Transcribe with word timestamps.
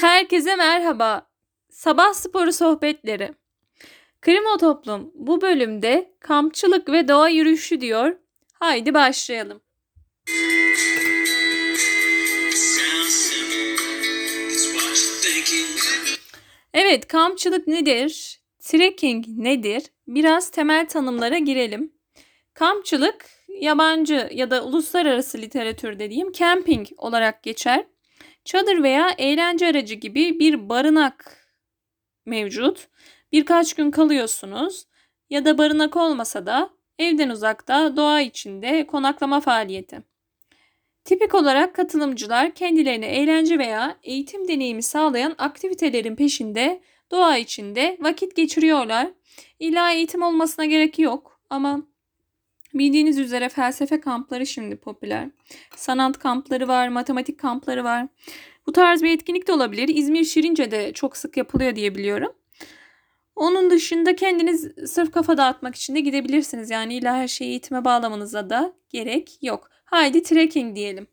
Herkese 0.00 0.56
merhaba. 0.56 1.26
Sabah 1.70 2.12
sporu 2.12 2.52
sohbetleri. 2.52 3.34
Krimo 4.20 4.56
Toplum 4.56 5.10
bu 5.14 5.40
bölümde 5.40 6.12
kampçılık 6.20 6.88
ve 6.88 7.08
doğa 7.08 7.28
yürüyüşü 7.28 7.80
diyor. 7.80 8.16
Haydi 8.52 8.94
başlayalım. 8.94 9.60
Evet, 16.80 17.08
kampçılık 17.08 17.66
nedir? 17.66 18.40
Trekking 18.60 19.26
nedir? 19.28 19.82
Biraz 20.06 20.50
temel 20.50 20.88
tanımlara 20.88 21.38
girelim. 21.38 21.92
Kampçılık 22.54 23.26
yabancı 23.60 24.28
ya 24.32 24.50
da 24.50 24.64
uluslararası 24.64 25.38
literatür 25.38 25.98
dediğim 25.98 26.32
camping 26.32 26.88
olarak 26.96 27.42
geçer. 27.42 27.86
Çadır 28.44 28.82
veya 28.82 29.10
eğlence 29.18 29.66
aracı 29.66 29.94
gibi 29.94 30.40
bir 30.40 30.68
barınak 30.68 31.48
mevcut. 32.26 32.88
Birkaç 33.32 33.74
gün 33.74 33.90
kalıyorsunuz 33.90 34.86
ya 35.30 35.44
da 35.44 35.58
barınak 35.58 35.96
olmasa 35.96 36.46
da 36.46 36.70
evden 36.98 37.28
uzakta 37.28 37.96
doğa 37.96 38.20
içinde 38.20 38.86
konaklama 38.86 39.40
faaliyeti. 39.40 40.02
Tipik 41.08 41.34
olarak 41.34 41.74
katılımcılar 41.74 42.54
kendilerine 42.54 43.06
eğlence 43.06 43.58
veya 43.58 43.96
eğitim 44.02 44.48
deneyimi 44.48 44.82
sağlayan 44.82 45.34
aktivitelerin 45.38 46.16
peşinde 46.16 46.80
doğa 47.10 47.36
içinde 47.36 47.98
vakit 48.00 48.36
geçiriyorlar. 48.36 49.08
İlla 49.58 49.92
eğitim 49.92 50.22
olmasına 50.22 50.64
gerek 50.64 50.98
yok 50.98 51.40
ama 51.50 51.82
bildiğiniz 52.74 53.18
üzere 53.18 53.48
felsefe 53.48 54.00
kampları 54.00 54.46
şimdi 54.46 54.76
popüler. 54.76 55.28
Sanat 55.76 56.18
kampları 56.18 56.68
var, 56.68 56.88
matematik 56.88 57.38
kampları 57.38 57.84
var. 57.84 58.08
Bu 58.66 58.72
tarz 58.72 59.02
bir 59.02 59.10
etkinlik 59.10 59.48
de 59.48 59.52
olabilir. 59.52 59.88
İzmir 59.88 60.24
Şirince'de 60.24 60.92
çok 60.92 61.16
sık 61.16 61.36
yapılıyor 61.36 61.76
diye 61.76 61.94
biliyorum. 61.94 62.32
Onun 63.38 63.70
dışında 63.70 64.16
kendiniz 64.16 64.68
sırf 64.86 65.12
kafa 65.12 65.36
dağıtmak 65.36 65.74
için 65.74 65.94
de 65.94 66.00
gidebilirsiniz. 66.00 66.70
Yani 66.70 66.94
illa 66.94 67.16
her 67.16 67.28
şeyi 67.28 67.50
eğitime 67.50 67.84
bağlamanıza 67.84 68.50
da 68.50 68.72
gerek 68.88 69.38
yok. 69.42 69.70
Haydi 69.84 70.22
trekking 70.22 70.76
diyelim. 70.76 71.06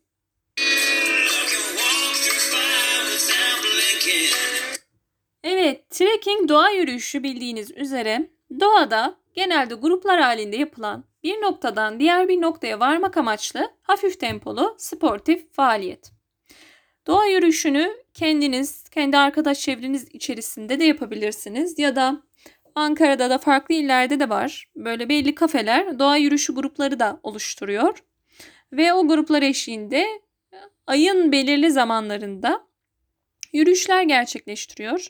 Evet, 5.44 5.90
trekking 5.90 6.48
doğa 6.48 6.70
yürüyüşü 6.70 7.22
bildiğiniz 7.22 7.70
üzere 7.70 8.30
doğada 8.60 9.16
genelde 9.34 9.74
gruplar 9.74 10.20
halinde 10.20 10.56
yapılan 10.56 11.04
bir 11.22 11.42
noktadan 11.42 12.00
diğer 12.00 12.28
bir 12.28 12.40
noktaya 12.40 12.80
varmak 12.80 13.16
amaçlı 13.16 13.70
hafif 13.82 14.20
tempolu 14.20 14.74
sportif 14.78 15.52
faaliyet. 15.52 16.15
Doğa 17.06 17.26
yürüyüşünü 17.26 17.96
kendiniz, 18.14 18.88
kendi 18.88 19.16
arkadaş 19.16 19.60
çevreniz 19.60 20.08
içerisinde 20.12 20.80
de 20.80 20.84
yapabilirsiniz 20.84 21.78
ya 21.78 21.96
da 21.96 22.22
Ankara'da 22.74 23.30
da 23.30 23.38
farklı 23.38 23.74
illerde 23.74 24.20
de 24.20 24.28
var. 24.28 24.66
Böyle 24.76 25.08
belli 25.08 25.34
kafeler 25.34 25.98
doğa 25.98 26.16
yürüyüşü 26.16 26.54
grupları 26.54 26.98
da 26.98 27.20
oluşturuyor. 27.22 28.04
Ve 28.72 28.92
o 28.92 29.08
gruplar 29.08 29.42
eşliğinde 29.42 30.06
ayın 30.86 31.32
belirli 31.32 31.70
zamanlarında 31.70 32.66
yürüyüşler 33.52 34.02
gerçekleştiriyor. 34.02 35.06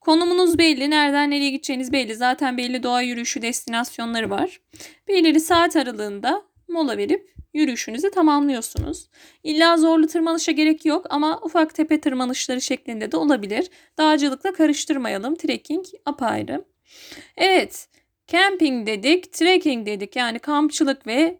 Konumunuz 0.00 0.58
belli, 0.58 0.90
nereden 0.90 1.30
nereye 1.30 1.50
gideceğiniz 1.50 1.92
belli. 1.92 2.14
Zaten 2.14 2.58
belli 2.58 2.82
doğa 2.82 3.02
yürüyüşü 3.02 3.42
destinasyonları 3.42 4.30
var. 4.30 4.60
Belirli 5.08 5.40
saat 5.40 5.76
aralığında 5.76 6.42
mola 6.68 6.96
verip 6.96 7.34
yürüyüşünüzü 7.54 8.10
tamamlıyorsunuz. 8.10 9.08
İlla 9.42 9.76
zorlu 9.76 10.06
tırmanışa 10.06 10.52
gerek 10.52 10.84
yok 10.84 11.06
ama 11.10 11.40
ufak 11.42 11.74
tepe 11.74 12.00
tırmanışları 12.00 12.60
şeklinde 12.60 13.12
de 13.12 13.16
olabilir. 13.16 13.70
Dağcılıkla 13.98 14.52
karıştırmayalım. 14.52 15.34
Trekking 15.34 15.86
apayrı. 16.06 16.64
Evet, 17.36 17.88
camping 18.26 18.86
dedik, 18.86 19.32
trekking 19.32 19.86
dedik. 19.86 20.16
Yani 20.16 20.38
kampçılık 20.38 21.06
ve 21.06 21.38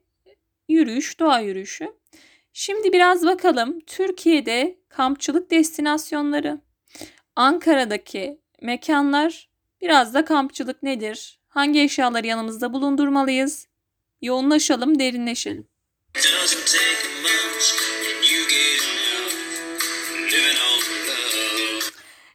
yürüyüş, 0.69 1.21
doğa 1.21 1.41
yürüyüşü. 1.41 1.93
Şimdi 2.53 2.93
biraz 2.93 3.27
bakalım 3.27 3.81
Türkiye'de 3.81 4.79
kampçılık 4.89 5.51
destinasyonları. 5.51 6.61
Ankara'daki 7.37 8.41
mekanlar 8.63 9.51
biraz 9.81 10.15
da 10.15 10.25
kampçılık 10.25 10.83
nedir? 10.83 11.41
Hangi 11.49 11.81
eşyaları 11.81 12.27
yanımızda 12.27 12.73
bulundurmalıyız? 12.73 13.69
Yoğunlaşalım, 14.23 14.99
derinleşelim. 14.99 15.70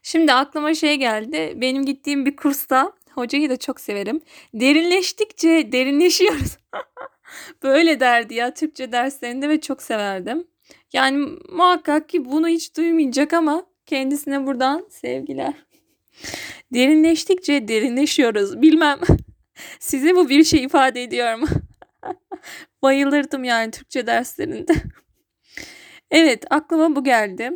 Şimdi 0.04 0.34
aklıma 0.34 0.74
şey 0.74 0.96
geldi. 0.96 1.54
Benim 1.56 1.86
gittiğim 1.86 2.26
bir 2.26 2.36
kursta 2.36 2.94
hocayı 3.12 3.50
da 3.50 3.58
çok 3.58 3.80
severim. 3.80 4.22
Derinleştikçe 4.54 5.72
derinleşiyoruz. 5.72 6.58
Böyle 7.64 8.00
derdi 8.00 8.34
ya 8.34 8.54
Türkçe 8.54 8.92
derslerinde 8.92 9.50
ve 9.50 9.62
çok 9.62 9.82
severdim. 9.82 10.48
Yani 10.94 11.38
muhakkak 11.50 12.10
ki 12.10 12.26
bunu 12.26 12.48
hiç 12.48 12.78
duymayacak 12.78 13.34
ama 13.34 13.66
kendisine 13.86 14.48
buradan 14.48 14.88
sevgiler. 14.90 15.54
Derinleştikçe 16.74 17.68
derinleşiyoruz. 17.68 18.62
Bilmem 18.62 19.00
size 19.80 20.16
bu 20.16 20.30
bir 20.30 20.44
şey 20.44 20.64
ifade 20.64 21.04
ediyor 21.04 21.36
mu? 21.36 21.48
Bayılırdım 22.86 23.44
yani 23.44 23.72
Türkçe 23.72 24.08
derslerinde. 24.08 24.74
evet 26.12 26.46
aklıma 26.50 26.96
bu 26.96 27.04
geldi. 27.04 27.52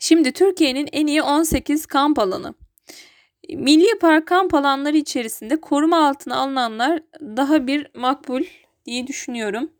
Şimdi 0.00 0.32
Türkiye'nin 0.32 0.88
en 0.92 1.06
iyi 1.06 1.22
18 1.22 1.86
kamp 1.86 2.18
alanı. 2.18 2.54
Milli 3.48 3.98
Park 3.98 4.28
kamp 4.28 4.54
alanları 4.54 4.96
içerisinde 4.96 5.60
koruma 5.60 6.08
altına 6.08 6.36
alınanlar 6.36 7.02
daha 7.20 7.66
bir 7.66 7.90
makbul 7.94 8.42
diye 8.86 9.06
düşünüyorum. 9.06 9.70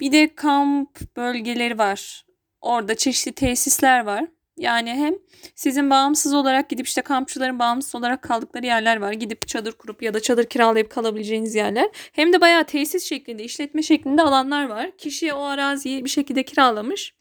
Bir 0.00 0.12
de 0.12 0.34
kamp 0.34 1.16
bölgeleri 1.16 1.78
var. 1.78 2.26
Orada 2.60 2.94
çeşitli 2.94 3.32
tesisler 3.32 4.04
var. 4.04 4.26
Yani 4.60 4.90
hem 4.90 5.14
sizin 5.54 5.90
bağımsız 5.90 6.34
olarak 6.34 6.70
gidip 6.70 6.86
işte 6.86 7.02
kampçıların 7.02 7.58
bağımsız 7.58 7.94
olarak 7.94 8.22
kaldıkları 8.22 8.66
yerler 8.66 8.96
var. 8.96 9.12
Gidip 9.12 9.48
çadır 9.48 9.72
kurup 9.72 10.02
ya 10.02 10.14
da 10.14 10.20
çadır 10.20 10.44
kiralayıp 10.44 10.90
kalabileceğiniz 10.90 11.54
yerler. 11.54 11.88
Hem 12.12 12.32
de 12.32 12.40
bayağı 12.40 12.64
tesis 12.64 13.04
şeklinde, 13.04 13.44
işletme 13.44 13.82
şeklinde 13.82 14.22
alanlar 14.22 14.68
var. 14.68 14.96
Kişi 14.98 15.32
o 15.32 15.42
araziyi 15.42 16.04
bir 16.04 16.10
şekilde 16.10 16.42
kiralamış, 16.42 17.14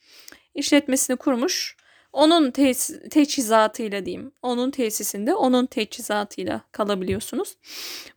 işletmesini 0.55 1.17
kurmuş. 1.17 1.77
Onun 2.13 2.51
tesis, 2.51 3.09
teçhizatıyla 3.09 4.05
diyeyim. 4.05 4.31
Onun 4.41 4.71
tesisinde 4.71 5.33
onun 5.33 5.65
teçhizatıyla 5.65 6.61
kalabiliyorsunuz. 6.71 7.57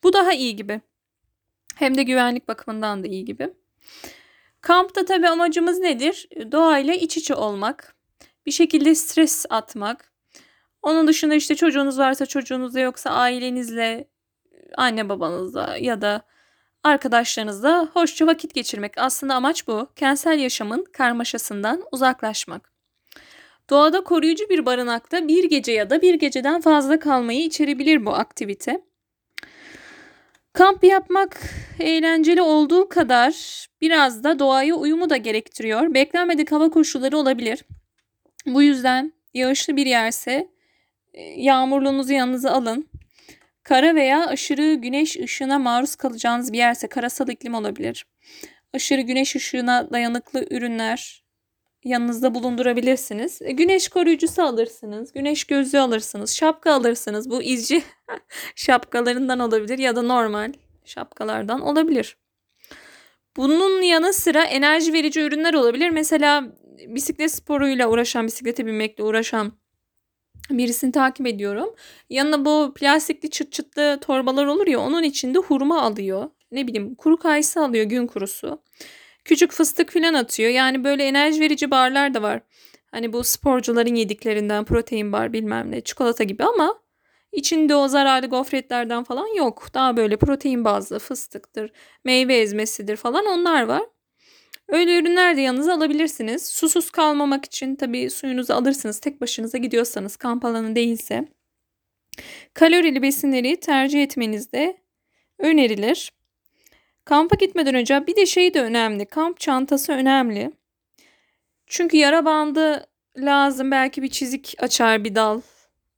Bu 0.03 0.13
daha 0.13 0.33
iyi 0.33 0.57
gibi. 0.57 0.81
Hem 1.77 1.97
de 1.97 2.03
güvenlik 2.03 2.49
bakımından 2.49 3.05
da 3.05 3.07
iyi 3.07 3.25
gibi. 3.25 3.51
Kampta 4.61 5.05
tabii 5.05 5.29
amacımız 5.29 5.79
nedir? 5.79 6.29
Doğayla 6.53 6.95
iç 6.95 7.17
içe 7.17 7.35
olmak. 7.35 8.02
Bir 8.47 8.51
şekilde 8.51 8.95
stres 8.95 9.47
atmak. 9.51 10.13
Onun 10.83 11.07
dışında 11.07 11.35
işte 11.35 11.55
çocuğunuz 11.55 11.99
varsa 11.99 12.27
çocuğunuzla 12.27 12.81
yoksa 12.81 13.11
ailenizle, 13.11 14.09
anne 14.77 15.09
babanızla 15.09 15.77
ya 15.81 16.01
da 16.01 16.23
arkadaşlarınızla 16.85 17.89
hoşça 17.93 18.27
vakit 18.27 18.55
geçirmek. 18.55 18.93
Aslında 18.97 19.35
amaç 19.35 19.69
bu. 19.69 19.89
Kentsel 19.97 20.39
yaşamın 20.39 20.85
karmaşasından 20.93 21.83
uzaklaşmak. 21.93 22.73
Doğada 23.71 24.05
koruyucu 24.05 24.49
bir 24.49 24.67
barınakta 24.67 25.29
bir 25.29 25.45
gece 25.45 25.73
ya 25.73 25.91
da 25.91 26.03
bir 26.03 26.15
geceden 26.15 26.61
fazla 26.61 26.99
kalmayı 26.99 27.45
içerebilir 27.45 28.07
bu 28.07 28.15
aktivite. 28.15 28.83
Kamp 30.53 30.85
yapmak 30.85 31.41
eğlenceli 31.79 32.43
olduğu 32.43 32.89
kadar 32.89 33.33
biraz 33.81 34.25
da 34.25 34.39
doğaya 34.39 34.75
uyumu 34.75 35.11
da 35.11 35.17
gerektiriyor. 35.17 35.95
Beklenmedik 35.95 36.53
hava 36.53 36.71
koşulları 36.71 37.19
olabilir. 37.19 37.65
Bu 38.47 38.63
yüzden 38.63 39.13
yağışlı 39.35 39.77
bir 39.77 39.87
yerse 39.87 40.49
e, 41.15 41.23
yağmurluğunuzu 41.23 42.13
yanınıza 42.13 42.51
alın. 42.51 42.89
Kara 43.63 43.95
veya 43.95 44.27
aşırı 44.27 44.75
güneş 44.75 45.17
ışığına 45.17 45.59
maruz 45.59 45.97
kalacağınız 45.97 46.53
bir 46.53 46.59
yerse 46.59 46.89
karasal 46.89 47.29
iklim 47.29 47.55
olabilir. 47.55 48.07
Aşırı 48.75 49.01
güneş 49.01 49.37
ışığına 49.37 49.91
dayanıklı 49.93 50.47
ürünler 50.51 51.23
yanınızda 51.85 52.35
bulundurabilirsiniz. 52.35 53.43
E, 53.43 53.53
Güneş 53.53 53.89
koruyucusu 53.89 54.43
alırsınız. 54.43 55.13
Güneş 55.13 55.45
gözlüğü 55.45 55.79
alırsınız. 55.79 56.37
Şapka 56.37 56.73
alırsınız. 56.73 57.31
Bu 57.31 57.43
izci 57.43 57.83
şapkalarından 58.57 59.39
olabilir 59.39 59.79
ya 59.79 59.97
da 59.97 60.03
normal 60.03 60.53
şapkalardan 60.85 61.61
olabilir. 61.61 62.17
Bunun 63.37 63.83
yanı 63.83 64.13
sıra 64.13 64.45
enerji 64.45 64.93
verici 64.93 65.21
ürünler 65.21 65.55
olabilir. 65.55 65.91
Mesela 65.91 66.45
bisiklet 66.89 67.33
sporuyla 67.33 67.89
uğraşan, 67.89 68.27
bisiklete 68.27 68.67
binmekle 68.67 69.05
uğraşan 69.05 69.53
birisini 70.51 70.93
takip 70.93 71.27
ediyorum. 71.27 71.75
Yanına 72.11 72.45
bu 72.45 72.75
plastikli 72.75 73.31
çıt 73.31 73.53
çıtlı 73.53 73.99
torbalar 74.01 74.47
olur 74.47 74.67
ya 74.67 74.81
onun 74.81 75.03
içinde 75.03 75.39
hurma 75.39 75.83
alıyor. 75.83 76.31
Ne 76.53 76.67
bileyim 76.67 76.95
kuru 76.95 77.17
kayısı 77.17 77.61
alıyor 77.61 77.85
gün 77.85 78.07
kurusu. 78.07 78.63
Küçük 79.25 79.53
fıstık 79.53 79.93
falan 79.93 80.15
atıyor. 80.15 80.51
Yani 80.51 80.85
böyle 80.85 81.05
enerji 81.05 81.41
verici 81.41 81.71
barlar 81.71 82.15
da 82.15 82.23
var. 82.23 82.41
Hani 82.91 83.13
bu 83.13 83.25
sporcuların 83.25 83.95
yediklerinden 83.95 84.65
protein 84.65 85.13
bar 85.13 85.33
bilmem 85.33 85.71
ne 85.71 85.81
çikolata 85.81 86.25
gibi 86.25 86.45
ama 86.45 86.75
içinde 87.33 87.75
o 87.75 87.89
zararlı 87.89 88.27
gofretlerden 88.27 89.05
falan 89.05 89.37
yok. 89.37 89.69
Daha 89.75 89.97
böyle 89.97 90.17
protein 90.17 90.65
bazlı 90.65 90.99
fıstıktır, 90.99 91.73
meyve 92.05 92.35
ezmesidir 92.37 92.97
falan 92.97 93.27
onlar 93.27 93.63
var. 93.63 93.83
Öyle 94.69 94.99
ürünler 94.99 95.37
de 95.37 95.41
yanınıza 95.41 95.75
alabilirsiniz. 95.75 96.49
Susuz 96.49 96.91
kalmamak 96.91 97.45
için 97.45 97.77
tabii 97.77 98.11
suyunuzu 98.11 98.55
alırsınız. 98.55 99.01
Tek 99.01 99.21
başınıza 99.21 99.59
gidiyorsanız 99.59 100.17
kamp 100.17 100.45
alanı 100.45 100.77
değilse. 100.77 101.29
Kalorili 102.55 103.03
besinleri 103.03 103.61
tercih 103.61 104.03
etmeniz 104.03 104.53
de 104.53 104.77
önerilir. 105.39 106.13
Kampa 107.05 107.37
gitmeden 107.37 107.75
önce 107.75 108.07
bir 108.07 108.17
de 108.17 108.27
şey 108.27 108.55
de 108.55 108.63
önemli. 108.63 109.07
Kamp 109.07 109.41
çantası 109.41 109.93
önemli. 109.93 110.53
Çünkü 111.67 111.97
yara 111.97 112.25
bandı 112.25 112.87
lazım. 113.17 113.71
Belki 113.71 114.03
bir 114.03 114.09
çizik 114.09 114.55
açar 114.59 115.05
bir 115.05 115.15
dal 115.15 115.41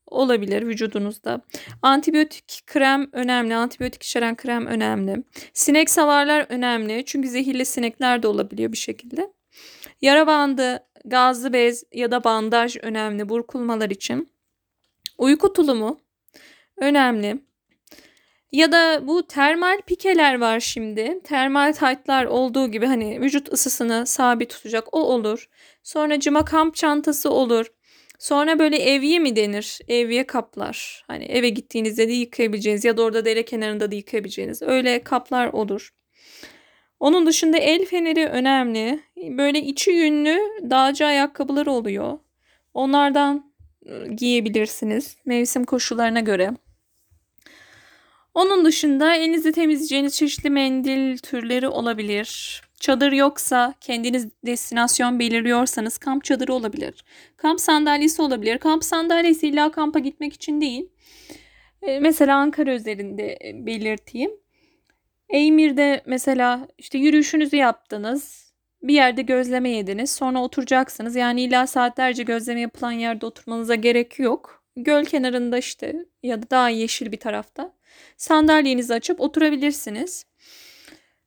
olabilir 0.06 0.66
vücudunuzda. 0.66 1.40
Antibiyotik 1.82 2.62
krem 2.66 3.08
önemli. 3.12 3.54
Antibiyotik 3.54 4.02
içeren 4.02 4.36
krem 4.36 4.66
önemli. 4.66 5.24
Sinek 5.52 5.90
savarlar 5.90 6.46
önemli. 6.48 7.04
Çünkü 7.06 7.28
zehirli 7.28 7.66
sinekler 7.66 8.22
de 8.22 8.28
olabiliyor 8.28 8.72
bir 8.72 8.76
şekilde. 8.76 9.32
Yara 10.02 10.26
bandı, 10.26 10.86
gazlı 11.04 11.52
bez 11.52 11.84
ya 11.92 12.10
da 12.10 12.24
bandaj 12.24 12.76
önemli 12.82 13.28
burkulmalar 13.28 13.90
için. 13.90 14.28
Uyku 15.18 15.52
tulumu 15.52 16.00
önemli. 16.76 17.40
Ya 18.52 18.72
da 18.72 19.06
bu 19.06 19.26
termal 19.26 19.80
pikeler 19.86 20.40
var 20.40 20.60
şimdi. 20.60 21.20
Termal 21.24 21.72
taytlar 21.72 22.24
olduğu 22.24 22.70
gibi 22.70 22.86
hani 22.86 23.20
vücut 23.20 23.52
ısısını 23.52 24.06
sabit 24.06 24.50
tutacak 24.50 24.96
o 24.96 25.02
olur. 25.02 25.48
Sonra 25.82 26.20
cıma 26.20 26.44
kamp 26.44 26.74
çantası 26.74 27.30
olur. 27.30 27.66
Sonra 28.18 28.58
böyle 28.58 28.76
evye 28.76 29.18
mi 29.18 29.36
denir? 29.36 29.78
Evye 29.88 30.26
kaplar. 30.26 31.04
Hani 31.06 31.24
eve 31.24 31.48
gittiğinizde 31.48 32.08
de 32.08 32.12
yıkayabileceğiniz 32.12 32.84
ya 32.84 32.96
da 32.96 33.02
orada 33.02 33.24
dere 33.24 33.44
kenarında 33.44 33.90
da 33.90 33.94
yıkayabileceğiniz 33.94 34.62
öyle 34.62 35.04
kaplar 35.04 35.46
olur. 35.46 35.94
Onun 37.00 37.26
dışında 37.26 37.58
el 37.58 37.84
feneri 37.84 38.26
önemli. 38.26 39.00
Böyle 39.16 39.58
içi 39.58 39.90
yünlü 39.90 40.38
dağcı 40.70 41.06
ayakkabılar 41.06 41.66
oluyor. 41.66 42.18
Onlardan 42.74 43.52
giyebilirsiniz 44.16 45.16
mevsim 45.24 45.64
koşullarına 45.64 46.20
göre. 46.20 46.50
Onun 48.34 48.64
dışında 48.64 49.14
elinizi 49.14 49.52
temizleyeceğiniz 49.52 50.16
çeşitli 50.16 50.50
mendil 50.50 51.18
türleri 51.18 51.68
olabilir. 51.68 52.62
Çadır 52.84 53.12
yoksa 53.12 53.74
kendiniz 53.80 54.28
destinasyon 54.46 55.18
belirliyorsanız 55.18 55.98
kamp 55.98 56.24
çadırı 56.24 56.54
olabilir. 56.54 57.04
Kamp 57.36 57.60
sandalyesi 57.60 58.22
olabilir. 58.22 58.58
Kamp 58.58 58.84
sandalyesi 58.84 59.48
illa 59.48 59.70
kampa 59.70 59.98
gitmek 59.98 60.32
için 60.32 60.60
değil. 60.60 60.88
Ee, 61.82 62.00
mesela 62.00 62.36
Ankara 62.36 62.74
üzerinde 62.74 63.38
e, 63.44 63.66
belirteyim. 63.66 64.30
Eymir'de 65.28 66.02
mesela 66.06 66.68
işte 66.78 66.98
yürüyüşünüzü 66.98 67.56
yaptınız. 67.56 68.52
Bir 68.82 68.94
yerde 68.94 69.22
gözleme 69.22 69.70
yediniz. 69.70 70.10
Sonra 70.10 70.42
oturacaksınız. 70.42 71.16
Yani 71.16 71.42
illa 71.42 71.66
saatlerce 71.66 72.22
gözleme 72.22 72.60
yapılan 72.60 72.92
yerde 72.92 73.26
oturmanıza 73.26 73.74
gerek 73.74 74.18
yok. 74.18 74.62
Göl 74.76 75.04
kenarında 75.04 75.58
işte 75.58 76.06
ya 76.22 76.42
da 76.42 76.50
daha 76.50 76.68
yeşil 76.68 77.12
bir 77.12 77.20
tarafta 77.20 77.72
sandalyenizi 78.16 78.94
açıp 78.94 79.20
oturabilirsiniz. 79.20 80.26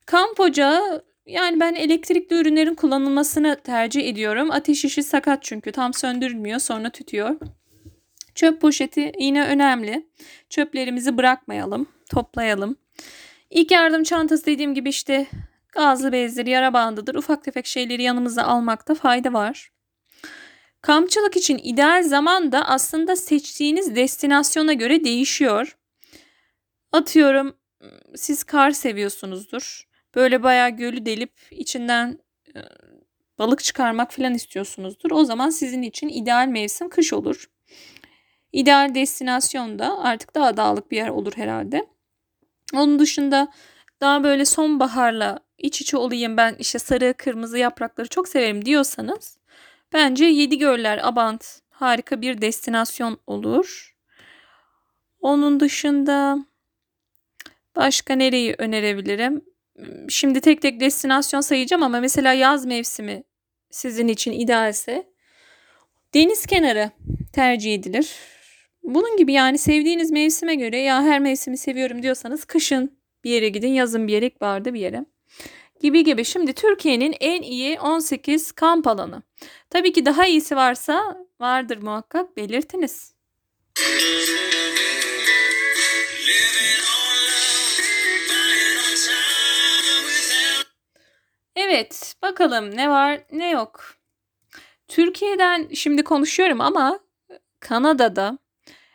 Kamp 0.06 0.40
ocağı 0.40 1.07
yani 1.28 1.60
ben 1.60 1.74
elektrikli 1.74 2.34
ürünlerin 2.34 2.74
kullanılmasını 2.74 3.60
tercih 3.64 4.08
ediyorum. 4.08 4.50
Ateş 4.50 4.84
işi 4.84 5.02
sakat 5.02 5.42
çünkü 5.42 5.72
tam 5.72 5.94
söndürülmüyor 5.94 6.58
sonra 6.58 6.90
tütüyor. 6.90 7.36
Çöp 8.34 8.60
poşeti 8.60 9.12
yine 9.18 9.46
önemli. 9.46 10.06
Çöplerimizi 10.50 11.16
bırakmayalım, 11.16 11.88
toplayalım. 12.10 12.76
İlk 13.50 13.70
yardım 13.70 14.02
çantası 14.02 14.46
dediğim 14.46 14.74
gibi 14.74 14.88
işte 14.88 15.26
gazlı 15.72 16.12
bezdir, 16.12 16.46
yara 16.46 16.72
bandıdır. 16.72 17.14
Ufak 17.14 17.44
tefek 17.44 17.66
şeyleri 17.66 18.02
yanımıza 18.02 18.42
almakta 18.42 18.94
fayda 18.94 19.32
var. 19.32 19.72
Kampçılık 20.82 21.36
için 21.36 21.58
ideal 21.58 22.02
zaman 22.02 22.52
da 22.52 22.68
aslında 22.68 23.16
seçtiğiniz 23.16 23.96
destinasyona 23.96 24.72
göre 24.72 25.04
değişiyor. 25.04 25.76
Atıyorum 26.92 27.56
siz 28.16 28.44
kar 28.44 28.70
seviyorsunuzdur. 28.70 29.88
Böyle 30.14 30.42
bayağı 30.42 30.70
gölü 30.70 31.06
delip 31.06 31.32
içinden 31.50 32.18
balık 33.38 33.64
çıkarmak 33.64 34.12
falan 34.12 34.34
istiyorsunuzdur. 34.34 35.10
O 35.10 35.24
zaman 35.24 35.50
sizin 35.50 35.82
için 35.82 36.08
ideal 36.08 36.46
mevsim 36.46 36.88
kış 36.88 37.12
olur. 37.12 37.50
İdeal 38.52 38.94
destinasyon 38.94 39.78
da 39.78 39.98
artık 39.98 40.34
daha 40.34 40.56
dağlık 40.56 40.90
bir 40.90 40.96
yer 40.96 41.08
olur 41.08 41.32
herhalde. 41.36 41.86
Onun 42.74 42.98
dışında 42.98 43.52
daha 44.00 44.24
böyle 44.24 44.44
sonbaharla 44.44 45.38
iç 45.58 45.80
içe 45.80 45.96
olayım 45.96 46.36
ben 46.36 46.56
işte 46.58 46.78
sarı 46.78 47.14
kırmızı 47.14 47.58
yaprakları 47.58 48.08
çok 48.08 48.28
severim 48.28 48.64
diyorsanız 48.64 49.38
bence 49.92 50.24
Yedi 50.24 50.58
Göller 50.58 51.00
Abant 51.02 51.60
harika 51.70 52.20
bir 52.20 52.40
destinasyon 52.40 53.18
olur. 53.26 53.94
Onun 55.20 55.60
dışında 55.60 56.38
Başka 57.76 58.14
nereyi 58.14 58.54
önerebilirim? 58.58 59.44
Şimdi 60.08 60.40
tek 60.40 60.62
tek 60.62 60.80
destinasyon 60.80 61.40
sayacağım 61.40 61.82
ama 61.82 62.00
mesela 62.00 62.32
yaz 62.32 62.66
mevsimi 62.66 63.22
sizin 63.70 64.08
için 64.08 64.32
idealse 64.32 65.06
deniz 66.14 66.46
kenarı 66.46 66.90
tercih 67.32 67.74
edilir. 67.74 68.14
Bunun 68.82 69.16
gibi 69.16 69.32
yani 69.32 69.58
sevdiğiniz 69.58 70.10
mevsime 70.10 70.54
göre 70.54 70.78
ya 70.78 71.02
her 71.02 71.20
mevsimi 71.20 71.58
seviyorum 71.58 72.02
diyorsanız 72.02 72.44
kışın 72.44 72.98
bir 73.24 73.30
yere 73.30 73.48
gidin, 73.48 73.72
yazın 73.72 74.08
bir 74.08 74.12
yere, 74.12 74.26
ilkbaharda 74.26 74.74
bir 74.74 74.80
yere 74.80 75.04
gibi 75.80 76.04
gibi. 76.04 76.24
Şimdi 76.24 76.52
Türkiye'nin 76.52 77.14
en 77.20 77.42
iyi 77.42 77.80
18 77.80 78.52
kamp 78.52 78.86
alanı. 78.86 79.22
Tabii 79.70 79.92
ki 79.92 80.06
daha 80.06 80.26
iyisi 80.26 80.56
varsa 80.56 81.26
vardır 81.40 81.76
muhakkak 81.82 82.36
belirtiniz. 82.36 83.14
Evet, 91.70 92.14
bakalım 92.22 92.76
ne 92.76 92.90
var 92.90 93.20
ne 93.32 93.50
yok. 93.50 93.94
Türkiye'den 94.88 95.68
şimdi 95.74 96.04
konuşuyorum 96.04 96.60
ama 96.60 97.00
Kanada'da, 97.60 98.38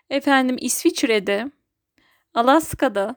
efendim 0.09 0.57
İsviçre'de, 0.59 1.51
Alaska'da 2.33 3.15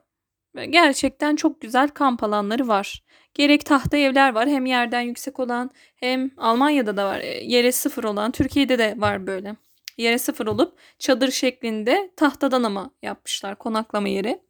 gerçekten 0.69 1.35
çok 1.35 1.61
güzel 1.61 1.89
kamp 1.89 2.23
alanları 2.23 2.67
var. 2.67 3.03
Gerek 3.33 3.65
tahta 3.65 3.97
evler 3.97 4.33
var 4.33 4.49
hem 4.49 4.65
yerden 4.65 5.01
yüksek 5.01 5.39
olan 5.39 5.71
hem 5.95 6.31
Almanya'da 6.37 6.97
da 6.97 7.05
var 7.05 7.19
e, 7.19 7.43
yere 7.43 7.71
sıfır 7.71 8.03
olan 8.03 8.31
Türkiye'de 8.31 8.79
de 8.79 8.93
var 8.97 9.27
böyle. 9.27 9.55
Yere 9.97 10.17
sıfır 10.17 10.47
olup 10.47 10.79
çadır 10.99 11.31
şeklinde 11.31 12.11
tahtadan 12.15 12.63
ama 12.63 12.91
yapmışlar 13.01 13.55
konaklama 13.55 14.07
yeri. 14.09 14.41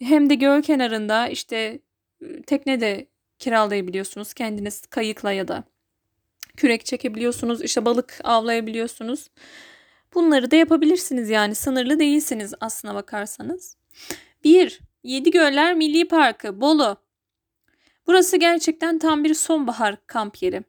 Hem 0.00 0.30
de 0.30 0.34
göl 0.34 0.62
kenarında 0.62 1.28
işte 1.28 1.80
tekne 2.46 2.80
de 2.80 3.13
kiralayabiliyorsunuz. 3.44 4.34
Kendiniz 4.34 4.86
kayıkla 4.86 5.32
ya 5.32 5.48
da 5.48 5.64
kürek 6.56 6.86
çekebiliyorsunuz. 6.86 7.62
İşte 7.62 7.84
balık 7.84 8.20
avlayabiliyorsunuz. 8.24 9.30
Bunları 10.14 10.50
da 10.50 10.56
yapabilirsiniz 10.56 11.30
yani 11.30 11.54
sınırlı 11.54 11.98
değilsiniz 12.00 12.54
aslına 12.60 12.94
bakarsanız. 12.94 13.76
1. 14.44 14.80
Yedi 15.02 15.30
Göller 15.30 15.74
Milli 15.74 16.08
Parkı 16.08 16.60
Bolu. 16.60 16.96
Burası 18.06 18.36
gerçekten 18.36 18.98
tam 18.98 19.24
bir 19.24 19.34
sonbahar 19.34 19.96
kamp 20.06 20.42
yeri. 20.42 20.62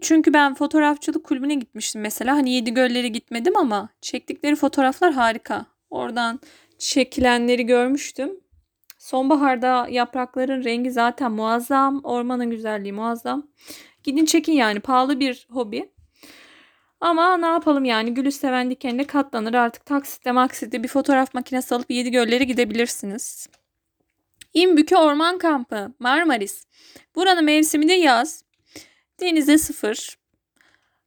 Çünkü 0.00 0.32
ben 0.32 0.54
fotoğrafçılık 0.54 1.24
kulübüne 1.24 1.54
gitmiştim 1.54 2.00
mesela. 2.00 2.36
Hani 2.36 2.52
Yedi 2.52 2.74
Göller'e 2.74 3.08
gitmedim 3.08 3.56
ama 3.56 3.88
çektikleri 4.00 4.56
fotoğraflar 4.56 5.12
harika. 5.12 5.66
Oradan 5.90 6.40
çekilenleri 6.78 7.66
görmüştüm. 7.66 8.43
Sonbaharda 9.04 9.86
yaprakların 9.90 10.64
rengi 10.64 10.90
zaten 10.90 11.32
muazzam. 11.32 12.00
Ormanın 12.04 12.50
güzelliği 12.50 12.92
muazzam. 12.92 13.46
Gidin 14.02 14.24
çekin 14.24 14.52
yani 14.52 14.80
pahalı 14.80 15.20
bir 15.20 15.46
hobi. 15.50 15.92
Ama 17.00 17.36
ne 17.36 17.46
yapalım 17.46 17.84
yani 17.84 18.14
gülü 18.14 18.32
seven 18.32 18.70
dikenine 18.70 19.06
katlanır. 19.06 19.54
Artık 19.54 19.86
taksitle 19.86 20.32
maksitle 20.32 20.82
bir 20.82 20.88
fotoğraf 20.88 21.34
makinesi 21.34 21.74
alıp 21.74 21.90
yedi 21.90 22.10
göllere 22.10 22.44
gidebilirsiniz. 22.44 23.48
İmbükü 24.54 24.96
Orman 24.96 25.38
Kampı 25.38 25.92
Marmaris. 25.98 26.66
Buranın 27.14 27.44
mevsimi 27.44 27.88
de 27.88 27.94
yaz. 27.94 28.44
Denize 29.20 29.58
sıfır. 29.58 30.18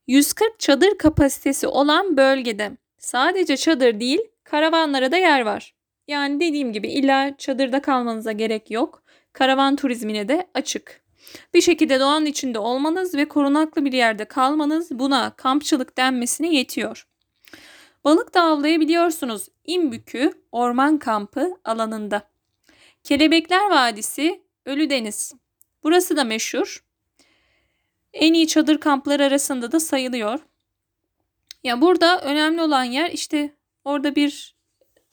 140 0.08 0.60
çadır 0.60 0.98
kapasitesi 0.98 1.68
olan 1.68 2.18
bölgede 2.18 2.72
sadece 2.98 3.58
çadır 3.58 4.00
değil 4.00 4.22
karavanlara 4.44 5.12
da 5.12 5.18
yer 5.18 5.42
var. 5.42 5.77
Yani 6.08 6.40
dediğim 6.40 6.74
gibi 6.74 6.88
illa 6.88 7.38
çadırda 7.38 7.82
kalmanıza 7.82 8.32
gerek 8.32 8.72
yok. 8.72 9.04
Karavan 9.34 9.76
turizmine 9.76 10.28
de 10.28 10.48
açık. 10.54 11.02
Bir 11.54 11.62
şekilde 11.62 12.00
doğanın 12.00 12.26
içinde 12.26 12.60
olmanız 12.60 13.16
ve 13.16 13.28
korunaklı 13.28 13.86
bir 13.86 13.94
yerde 13.94 14.26
kalmanız 14.26 14.92
buna 14.92 15.36
kampçılık 15.36 15.98
denmesine 15.98 16.56
yetiyor. 16.56 17.08
Balık 18.04 18.34
da 18.34 18.42
avlayabiliyorsunuz 18.42 19.48
İmbükü 19.66 20.32
Orman 20.52 20.98
Kampı 20.98 21.58
alanında. 21.64 22.30
Kelebekler 23.04 23.70
Vadisi 23.70 24.42
Ölüdeniz. 24.66 25.34
Burası 25.84 26.18
da 26.18 26.24
meşhur. 26.24 26.84
En 28.14 28.34
iyi 28.34 28.48
çadır 28.48 28.78
kampları 28.78 29.24
arasında 29.24 29.72
da 29.72 29.80
sayılıyor. 29.80 30.40
Ya 31.64 31.82
burada 31.82 32.22
önemli 32.22 32.62
olan 32.62 32.84
yer 32.84 33.12
işte 33.12 33.56
orada 33.86 34.16
bir 34.16 34.57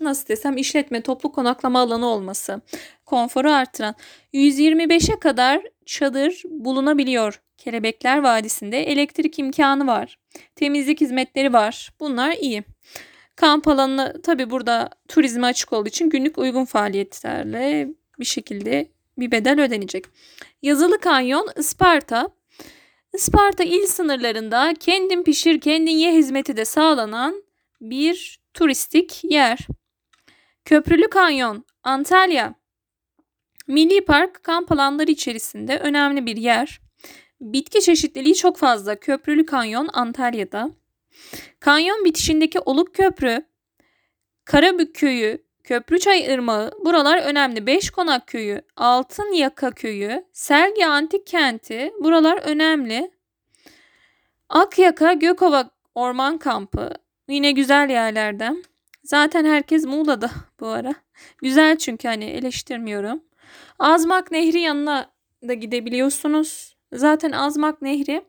nasıl 0.01 0.29
desem 0.29 0.57
işletme 0.57 1.01
toplu 1.01 1.33
konaklama 1.33 1.81
alanı 1.81 2.07
olması. 2.07 2.61
Konforu 3.07 3.51
artıran 3.51 3.95
125'e 4.35 5.19
kadar 5.19 5.63
çadır 5.87 6.43
bulunabiliyor. 6.51 7.41
Kelebekler 7.59 8.19
Vadisi'nde 8.19 8.83
elektrik 8.83 9.39
imkanı 9.39 9.87
var. 9.87 10.19
Temizlik 10.57 11.01
hizmetleri 11.01 11.53
var. 11.53 11.93
Bunlar 12.01 12.33
iyi. 12.33 12.65
Kamp 13.37 13.69
alanı 13.69 14.23
tabi 14.23 14.51
burada 14.51 14.91
turizme 15.09 15.47
açık 15.47 15.73
olduğu 15.73 15.89
için 15.89 16.11
günlük 16.11 16.39
uygun 16.39 16.65
faaliyetlerle 16.65 17.89
bir 18.21 18.25
şekilde 18.25 18.89
bir 19.19 19.31
bedel 19.31 19.61
ödenecek. 19.61 20.05
Yazılı 20.63 20.99
Kanyon 20.99 21.49
Isparta. 21.57 22.29
Isparta 23.15 23.65
il 23.65 23.87
sınırlarında 23.87 24.75
kendin 24.81 25.23
pişir 25.23 25.61
kendin 25.61 25.93
ye 25.93 26.13
hizmeti 26.13 26.57
de 26.57 26.65
sağlanan 26.65 27.43
bir 27.81 28.41
turistik 28.55 29.25
yer. 29.25 29.59
Köprülü 30.65 31.11
Kanyon 31.11 31.65
Antalya. 31.83 32.55
Milli 33.67 34.05
Park 34.05 34.43
kamp 34.43 34.73
alanları 34.73 35.11
içerisinde 35.11 35.79
önemli 35.79 36.27
bir 36.27 36.37
yer. 36.37 36.81
Bitki 37.41 37.81
çeşitliliği 37.81 38.35
çok 38.35 38.57
fazla. 38.57 39.01
Köprülü 39.01 39.47
Kanyon 39.47 39.89
Antalya'da. 39.93 40.71
Kanyon 41.61 42.05
bitişindeki 42.05 42.61
Oluk 42.61 42.95
Köprü, 42.95 43.47
Karabük 44.45 44.95
Köyü, 44.95 45.45
Köprüçay 45.65 46.25
Irmağı, 46.25 46.73
buralar 46.85 47.19
önemli. 47.19 47.67
Beşkonak 47.67 48.27
Köyü, 48.27 48.63
Altın 48.77 49.33
Yaka 49.33 49.71
Köyü, 49.71 50.25
Selgi 50.33 50.87
Antik 50.87 51.27
Kenti, 51.27 51.93
buralar 52.01 52.37
önemli. 52.37 53.11
Akyaka 54.49 55.13
Gökova 55.13 55.71
Orman 55.95 56.39
Kampı, 56.39 56.91
yine 57.29 57.53
güzel 57.53 57.91
yerlerden. 57.91 58.65
Zaten 59.05 59.45
herkes 59.45 59.85
Muğla'da 59.85 60.31
bu 60.61 60.67
ara. 60.67 60.95
Güzel 61.39 61.79
çünkü 61.79 62.09
hani 62.09 62.25
eleştirmiyorum. 62.25 63.25
Azmak 63.79 64.31
Nehri 64.31 64.61
yanına 64.61 65.11
da 65.49 65.55
gidebiliyorsunuz. 65.55 66.77
Zaten 66.93 67.33
Azmak 67.33 67.83
Nehri 67.83 68.25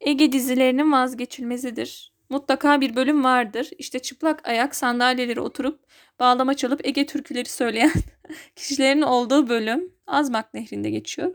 Ege 0.00 0.32
dizilerinin 0.32 0.92
vazgeçilmezidir. 0.92 2.12
Mutlaka 2.28 2.80
bir 2.80 2.96
bölüm 2.96 3.24
vardır. 3.24 3.70
İşte 3.78 3.98
çıplak 3.98 4.48
ayak 4.48 4.76
sandalyeleri 4.76 5.40
oturup 5.40 5.80
bağlama 6.20 6.54
çalıp 6.54 6.86
Ege 6.86 7.06
türküleri 7.06 7.48
söyleyen 7.48 7.92
kişilerin 8.56 9.02
olduğu 9.02 9.48
bölüm 9.48 9.92
Azmak 10.06 10.54
Nehri'nde 10.54 10.90
geçiyor. 10.90 11.34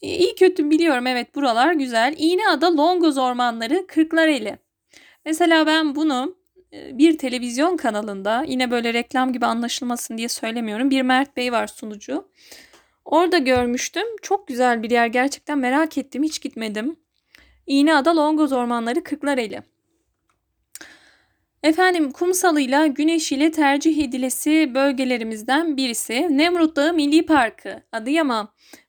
İyi 0.00 0.34
kötü 0.34 0.70
biliyorum 0.70 1.06
evet 1.06 1.34
buralar 1.34 1.72
güzel. 1.72 2.14
İğneada 2.18 2.76
Longoz 2.76 3.18
ormanları 3.18 3.86
Kırklareli. 3.86 4.58
Mesela 5.24 5.66
ben 5.66 5.94
bunu 5.94 6.43
bir 6.92 7.18
televizyon 7.18 7.76
kanalında 7.76 8.44
yine 8.48 8.70
böyle 8.70 8.94
reklam 8.94 9.32
gibi 9.32 9.46
anlaşılmasın 9.46 10.18
diye 10.18 10.28
söylemiyorum. 10.28 10.90
Bir 10.90 11.02
Mert 11.02 11.36
Bey 11.36 11.52
var 11.52 11.66
sunucu. 11.66 12.28
Orada 13.04 13.38
görmüştüm. 13.38 14.06
Çok 14.22 14.48
güzel 14.48 14.82
bir 14.82 14.90
yer. 14.90 15.06
Gerçekten 15.06 15.58
merak 15.58 15.98
ettim. 15.98 16.22
Hiç 16.22 16.40
gitmedim. 16.40 16.96
İğneada 17.66 18.16
Longoz 18.16 18.52
Ormanları 18.52 19.04
Kırklareli. 19.04 19.62
Efendim 21.62 22.10
kumsalıyla 22.10 22.86
güneşiyle 22.86 23.50
tercih 23.50 24.04
edilesi 24.04 24.74
bölgelerimizden 24.74 25.76
birisi 25.76 26.38
Nemrut 26.38 26.76
Dağı 26.76 26.92
Milli 26.92 27.26
Parkı 27.26 27.82
Adıyaman. 27.92 28.48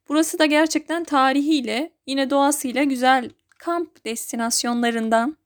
Burası 0.09 0.39
da 0.39 0.45
gerçekten 0.45 1.03
tarihiyle 1.03 1.91
yine 2.07 2.29
doğasıyla 2.29 2.83
güzel 2.83 3.29
kamp 3.57 4.05
destinasyonlarından. 4.05 5.37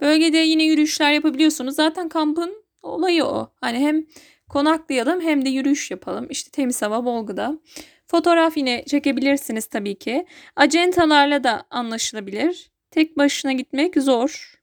Bölgede 0.00 0.38
yine 0.38 0.64
yürüyüşler 0.64 1.12
yapabiliyorsunuz. 1.12 1.74
Zaten 1.74 2.08
kampın 2.08 2.64
olayı 2.82 3.24
o. 3.24 3.52
Hani 3.60 3.78
hem 3.78 4.06
konaklayalım 4.48 5.20
hem 5.20 5.44
de 5.44 5.48
yürüyüş 5.48 5.90
yapalım. 5.90 6.26
İşte 6.30 6.50
temiz 6.50 6.82
hava 6.82 7.04
Bolga'da. 7.04 7.58
Fotoğraf 8.06 8.56
yine 8.56 8.84
çekebilirsiniz 8.84 9.66
tabii 9.66 9.94
ki. 9.94 10.26
Acentalarla 10.56 11.44
da 11.44 11.64
anlaşılabilir. 11.70 12.70
Tek 12.90 13.18
başına 13.18 13.52
gitmek 13.52 14.02
zor. 14.02 14.54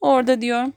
Orada 0.00 0.40
diyor 0.40 0.72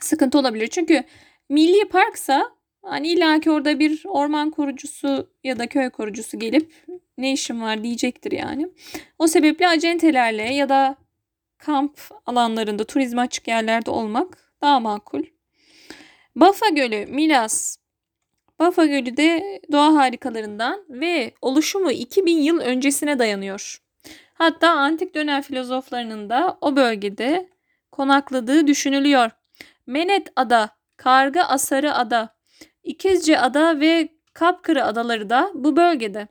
sıkıntı 0.00 0.38
olabilir. 0.38 0.66
Çünkü 0.66 1.04
milli 1.48 1.88
parksa 1.88 2.50
hani 2.82 3.08
illaki 3.08 3.50
orada 3.50 3.78
bir 3.78 4.02
orman 4.04 4.50
korucusu 4.50 5.30
ya 5.44 5.58
da 5.58 5.66
köy 5.66 5.90
korucusu 5.90 6.38
gelip 6.38 6.72
ne 7.18 7.32
işim 7.32 7.62
var 7.62 7.84
diyecektir 7.84 8.32
yani. 8.32 8.68
O 9.18 9.26
sebeple 9.26 9.68
acentelerle 9.68 10.54
ya 10.54 10.68
da 10.68 10.96
kamp 11.58 12.00
alanlarında 12.26 12.84
turizme 12.84 13.20
açık 13.20 13.48
yerlerde 13.48 13.90
olmak 13.90 14.52
daha 14.62 14.80
makul. 14.80 15.22
Bafa 16.36 16.68
Gölü, 16.68 17.06
Milas. 17.06 17.76
Bafa 18.58 18.86
Gölü 18.86 19.16
de 19.16 19.60
doğa 19.72 19.94
harikalarından 19.94 20.84
ve 20.88 21.34
oluşumu 21.42 21.90
2000 21.90 22.38
yıl 22.38 22.60
öncesine 22.60 23.18
dayanıyor. 23.18 23.82
Hatta 24.34 24.70
antik 24.70 25.14
dönem 25.14 25.42
filozoflarının 25.42 26.30
da 26.30 26.58
o 26.60 26.76
bölgede 26.76 27.48
konakladığı 27.92 28.66
düşünülüyor. 28.66 29.30
Menet 29.86 30.28
Ada, 30.36 30.70
Karga 30.96 31.42
Asarı 31.42 31.94
Ada, 31.94 32.36
İkizce 32.82 33.40
Ada 33.40 33.80
ve 33.80 34.08
Kapkırı 34.32 34.84
adaları 34.84 35.30
da 35.30 35.50
bu 35.54 35.76
bölgede. 35.76 36.28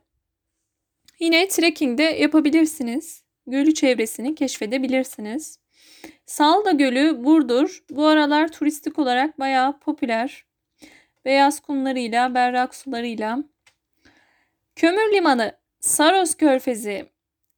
Yine 1.20 1.48
trekking 1.48 1.98
de 1.98 2.02
yapabilirsiniz. 2.02 3.25
Gölü 3.46 3.74
çevresini 3.74 4.34
keşfedebilirsiniz. 4.34 5.58
Salda 6.26 6.70
Gölü 6.70 7.24
Burdur 7.24 7.84
bu 7.90 8.06
aralar 8.06 8.52
turistik 8.52 8.98
olarak 8.98 9.38
bayağı 9.38 9.78
popüler. 9.78 10.44
Beyaz 11.24 11.60
kumlarıyla, 11.60 12.34
berrak 12.34 12.74
sularıyla. 12.74 13.38
Kömür 14.76 15.14
Limanı, 15.14 15.52
Saros 15.80 16.34
Körfezi, 16.34 17.06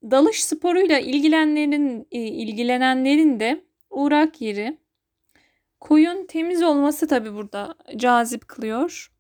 dalış 0.03 0.45
sporuyla 0.45 0.99
ilgilenenlerin, 0.99 2.07
e, 2.13 2.21
ilgilenenlerin 2.21 3.41
de 3.41 3.65
uğrak 3.91 4.41
yeri. 4.41 4.79
Koyun 5.81 6.27
temiz 6.27 6.63
olması 6.63 7.09
tabi 7.09 7.35
burada 7.35 7.75
cazip 7.97 8.49
kılıyor. 8.49 9.13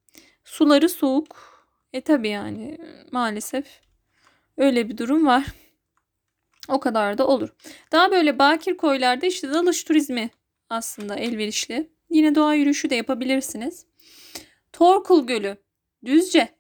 Suları 0.44 0.88
soğuk. 0.88 1.58
E 1.92 2.00
tabi 2.00 2.28
yani 2.28 2.78
maalesef 3.12 3.80
öyle 4.56 4.88
bir 4.88 4.98
durum 4.98 5.26
var. 5.26 5.44
O 6.68 6.80
kadar 6.80 7.18
da 7.18 7.26
olur. 7.26 7.48
Daha 7.92 8.12
böyle 8.12 8.38
bakir 8.38 8.76
koylarda 8.76 9.26
işte 9.26 9.50
dalış 9.50 9.84
turizmi 9.84 10.30
aslında 10.70 11.16
elverişli. 11.16 11.90
Yine 12.10 12.34
doğa 12.34 12.54
yürüyüşü 12.54 12.90
de 12.90 12.94
yapabilirsiniz. 12.94 13.87
Torkul 14.72 15.26
Gölü, 15.26 15.56
Düzce. 16.04 16.58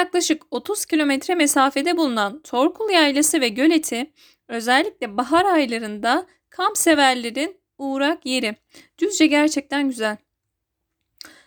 Yaklaşık 0.00 0.42
30 0.50 0.86
kilometre 0.86 1.34
mesafede 1.34 1.96
bulunan 1.96 2.40
Torkul 2.42 2.90
Yaylası 2.90 3.40
ve 3.40 3.48
Göleti 3.48 4.10
özellikle 4.48 5.16
bahar 5.16 5.44
aylarında 5.44 6.26
kamp 6.50 6.78
severlerin 6.78 7.60
uğrak 7.78 8.26
yeri. 8.26 8.56
Düzce 8.98 9.26
gerçekten 9.26 9.88
güzel. 9.88 10.16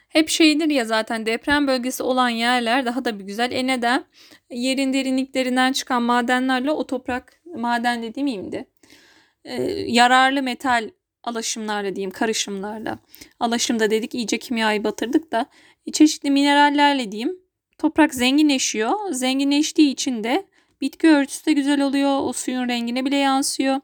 Hep 0.09 0.29
şeydir 0.29 0.69
ya 0.69 0.85
zaten 0.85 1.25
deprem 1.25 1.67
bölgesi 1.67 2.03
olan 2.03 2.29
yerler 2.29 2.85
daha 2.85 3.05
da 3.05 3.19
bir 3.19 3.23
güzel. 3.23 3.51
E 3.51 3.67
neden? 3.67 4.05
Yerin 4.49 4.93
derinliklerinden 4.93 5.73
çıkan 5.73 6.03
madenlerle 6.03 6.71
o 6.71 6.87
toprak 6.87 7.41
maden 7.55 8.03
dediğim 8.03 8.27
iyiydi. 8.27 8.65
Ee, 9.45 9.63
yararlı 9.87 10.43
metal 10.43 10.89
alaşımlarla 11.23 11.95
diyeyim 11.95 12.11
karışımlarla. 12.11 12.99
Alaşımda 13.39 13.91
dedik 13.91 14.15
iyice 14.15 14.39
kimyayı 14.39 14.83
batırdık 14.83 15.31
da 15.31 15.45
çeşitli 15.93 16.31
minerallerle 16.31 17.11
diyeyim 17.11 17.42
Toprak 17.83 18.13
zenginleşiyor. 18.13 19.11
Zenginleştiği 19.11 19.91
için 19.91 20.23
de 20.23 20.47
Bitki 20.81 21.07
örtüsü 21.07 21.45
de 21.45 21.53
güzel 21.53 21.81
oluyor. 21.81 22.19
O 22.21 22.33
suyun 22.33 22.67
rengine 22.67 23.05
bile 23.05 23.15
yansıyor. 23.15 23.79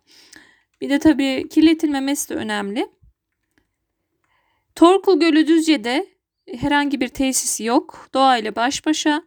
Bir 0.81 0.89
de 0.89 0.99
tabii 0.99 1.49
kirletilmemesi 1.49 2.29
de 2.29 2.35
önemli. 2.35 2.89
Torkul 4.75 5.19
Gölü 5.19 5.47
Düzce'de 5.47 6.07
herhangi 6.59 7.01
bir 7.01 7.07
tesisi 7.07 7.63
yok. 7.63 8.09
Doğayla 8.13 8.55
baş 8.55 8.85
başa. 8.85 9.23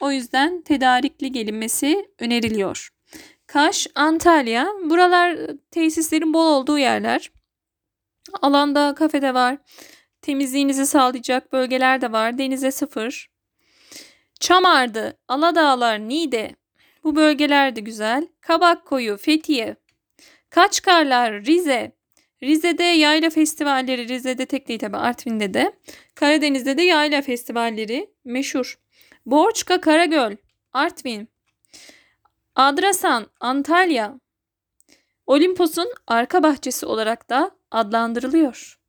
O 0.00 0.12
yüzden 0.12 0.62
tedarikli 0.62 1.32
gelinmesi 1.32 2.08
öneriliyor. 2.18 2.90
Kaş, 3.46 3.86
Antalya. 3.94 4.68
Buralar 4.84 5.38
tesislerin 5.70 6.34
bol 6.34 6.46
olduğu 6.46 6.78
yerler. 6.78 7.30
Alanda 8.42 8.94
kafede 8.94 9.34
var. 9.34 9.58
Temizliğinizi 10.22 10.86
sağlayacak 10.86 11.52
bölgeler 11.52 12.00
de 12.00 12.12
var. 12.12 12.38
Denize 12.38 12.70
sıfır. 12.70 13.29
Çamardı, 14.40 15.18
Aladağlar, 15.28 15.98
Niğde. 15.98 16.56
Bu 17.04 17.16
bölgeler 17.16 17.76
de 17.76 17.80
güzel. 17.80 18.28
Kabak 18.40 18.86
Koyu, 18.86 19.16
Fethiye. 19.16 19.76
Kaçkarlar, 20.50 21.44
Rize. 21.44 21.92
Rize'de 22.42 22.82
yayla 22.82 23.30
festivalleri, 23.30 24.08
Rize'de 24.08 24.46
tek 24.46 24.68
değil 24.68 24.78
tabi 24.78 24.96
Artvin'de 24.96 25.54
de. 25.54 25.72
Karadeniz'de 26.14 26.76
de 26.76 26.82
yayla 26.82 27.22
festivalleri 27.22 28.10
meşhur. 28.24 28.78
Borçka, 29.26 29.80
Karagöl, 29.80 30.36
Artvin. 30.72 31.28
Adrasan, 32.54 33.26
Antalya. 33.40 34.20
Olimpos'un 35.26 35.92
arka 36.06 36.42
bahçesi 36.42 36.86
olarak 36.86 37.30
da 37.30 37.50
adlandırılıyor. 37.70 38.80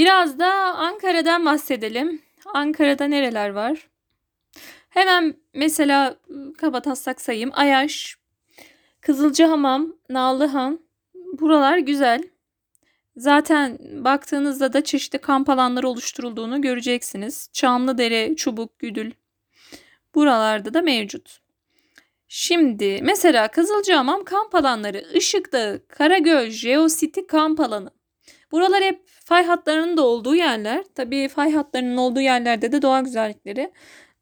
Biraz 0.00 0.38
da 0.38 0.52
Ankara'dan 0.76 1.44
bahsedelim. 1.44 2.22
Ankara'da 2.54 3.04
nereler 3.04 3.50
var? 3.50 3.88
Hemen 4.90 5.34
mesela 5.54 6.16
ıı, 6.30 6.52
kabataslak 6.54 7.20
sayayım. 7.20 7.50
Ayaş, 7.52 8.16
Kızılcahamam, 9.00 9.96
Nallıhan. 10.10 10.80
Buralar 11.14 11.78
güzel. 11.78 12.22
Zaten 13.16 13.78
baktığınızda 14.04 14.72
da 14.72 14.84
çeşitli 14.84 15.18
kamp 15.18 15.50
alanları 15.50 15.88
oluşturulduğunu 15.88 16.60
göreceksiniz. 16.62 17.50
Çamlıdere, 17.52 18.36
Çubuk, 18.36 18.78
Güdül. 18.78 19.12
Buralarda 20.14 20.74
da 20.74 20.82
mevcut. 20.82 21.38
Şimdi 22.28 23.00
mesela 23.02 23.48
Kızılcahamam 23.48 24.24
kamp 24.24 24.54
alanları, 24.54 25.04
Işık 25.14 25.52
Dağı, 25.52 25.80
Karagöl, 25.88 26.46
Geocity 26.46 27.20
kamp 27.28 27.60
alanı. 27.60 27.99
Buralar 28.52 28.82
hep 28.82 29.08
fay 29.24 29.44
hatlarının 29.44 29.96
da 29.96 30.02
olduğu 30.02 30.34
yerler. 30.34 30.84
Tabii 30.94 31.28
fay 31.28 31.52
hatlarının 31.52 31.96
olduğu 31.96 32.20
yerlerde 32.20 32.72
de 32.72 32.82
doğa 32.82 33.00
güzellikleri 33.00 33.72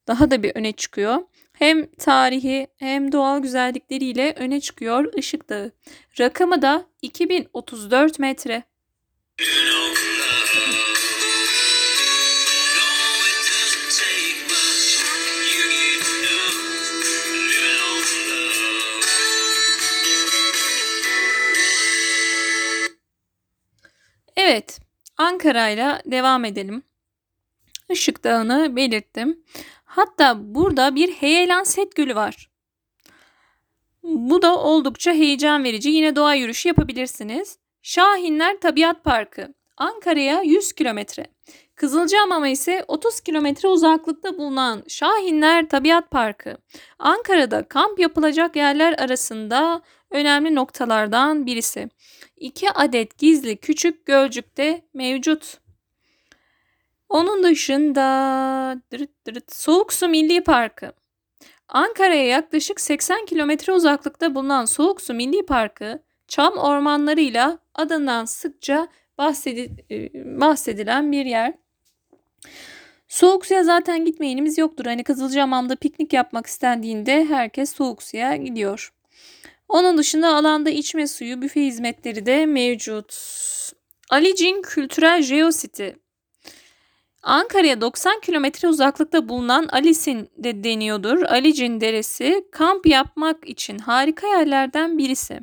daha 0.09 0.31
da 0.31 0.43
bir 0.43 0.53
öne 0.55 0.73
çıkıyor. 0.73 1.17
Hem 1.53 1.87
tarihi 1.87 2.67
hem 2.77 3.13
doğal 3.13 3.39
güzellikleriyle 3.43 4.35
öne 4.37 4.61
çıkıyor 4.61 5.13
Işık 5.15 5.49
Dağı. 5.49 5.73
Rakamı 6.21 6.63
da 6.63 6.87
2034 7.03 8.19
metre. 8.19 8.63
Evet, 24.51 24.81
Ankara'yla 25.17 26.03
devam 26.05 26.45
edelim. 26.45 26.83
Işık 27.91 28.25
Dağı'nı 28.25 28.77
belirttim. 28.77 29.45
Hatta 29.85 30.55
burada 30.55 30.95
bir 30.95 31.13
heyelan 31.13 31.63
set 31.63 31.95
gölü 31.97 32.15
var. 32.15 32.51
Bu 34.03 34.43
da 34.43 34.59
oldukça 34.59 35.13
heyecan 35.13 35.65
verici. 35.65 35.91
Yine 35.91 36.17
doğa 36.17 36.35
yürüyüşü 36.35 36.69
yapabilirsiniz. 36.69 37.59
Şahinler 37.83 38.61
Tabiat 38.61 39.05
Parkı. 39.05 39.55
Ankara'ya 39.77 40.43
100 40.43 40.73
kilometre. 40.73 41.27
Kızılcahamam'a 41.79 42.49
ise 42.49 42.85
30 42.89 43.21
kilometre 43.21 43.69
uzaklıkta 43.69 44.39
bulunan 44.39 44.83
Şahinler 44.89 45.69
Tabiat 45.69 46.11
Parkı. 46.11 46.57
Ankara'da 46.99 47.69
kamp 47.69 47.99
yapılacak 47.99 48.57
yerler 48.57 48.93
arasında 48.99 49.83
önemli 50.11 50.55
noktalardan 50.55 51.47
birisi. 51.47 51.89
2 52.37 52.71
adet 52.71 53.19
gizli 53.19 53.57
küçük 53.57 54.07
gölcük 54.07 54.57
de 54.57 54.83
mevcut. 54.95 55.59
Onun 57.09 57.43
dışında 57.43 58.03
dırıt 58.93 59.27
dırıt, 59.27 59.55
Soğuk 59.55 59.93
Su 59.93 60.09
Milli 60.09 60.45
Parkı. 60.45 60.93
Ankara'ya 61.69 62.27
yaklaşık 62.27 62.81
80 62.81 63.27
kilometre 63.27 63.73
uzaklıkta 63.73 64.35
bulunan 64.35 64.65
Soğuk 64.65 65.01
Su 65.01 65.15
Milli 65.15 65.47
Parkı, 65.47 66.03
çam 66.29 66.57
ormanlarıyla 66.57 67.59
adından 67.75 68.25
sıkça 68.25 68.89
bahsedi- 69.19 69.85
e, 69.91 70.11
bahsedilen 70.41 71.13
bir 71.13 71.27
yer. 71.27 71.68
Soğuk 73.09 73.47
suya 73.47 73.65
zaten 73.65 74.05
gitmeyenimiz 74.05 74.59
yoktur. 74.59 74.85
Hani 74.87 75.05
Kızılcahamam'da 75.05 75.77
piknik 75.77 76.13
yapmak 76.13 76.47
istendiğinde 76.47 77.25
herkes 77.25 77.75
soğuk 77.75 78.03
suya 78.03 78.37
gidiyor. 78.37 78.93
Onun 79.69 79.99
dışında 79.99 80.35
alanda 80.35 80.71
içme 80.71 81.07
suyu, 81.07 81.43
büfe 81.43 81.61
hizmetleri 81.63 82.27
de 82.27 82.47
mevcut. 82.47 83.15
Alicin 84.11 84.63
Kültürel 84.63 85.23
Geocity. 85.23 85.89
Ankara'ya 87.23 87.81
90 87.81 88.21
kilometre 88.21 88.69
uzaklıkta 88.69 89.29
bulunan 89.29 89.69
Alisin 89.73 90.31
de 90.37 90.65
deniyordur. 90.65 91.23
Alicin 91.23 91.81
Deresi 91.81 92.45
kamp 92.53 92.87
yapmak 92.87 93.49
için 93.49 93.79
harika 93.79 94.27
yerlerden 94.27 94.99
birisi. 94.99 95.41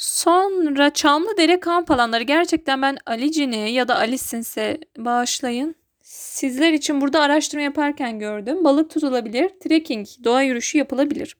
Sonra 0.00 0.90
Çamlıdere 0.90 1.60
kamp 1.60 1.90
alanları. 1.90 2.22
Gerçekten 2.22 2.82
ben 2.82 2.98
Alicin'i 3.06 3.70
ya 3.70 3.88
da 3.88 3.96
Alisin'se 3.96 4.78
bağışlayın. 4.98 5.74
Sizler 6.02 6.72
için 6.72 7.00
burada 7.00 7.20
araştırma 7.20 7.62
yaparken 7.62 8.18
gördüm. 8.18 8.64
Balık 8.64 8.90
tutulabilir, 8.90 9.48
trekking, 9.48 10.06
doğa 10.24 10.42
yürüyüşü 10.42 10.78
yapılabilir. 10.78 11.36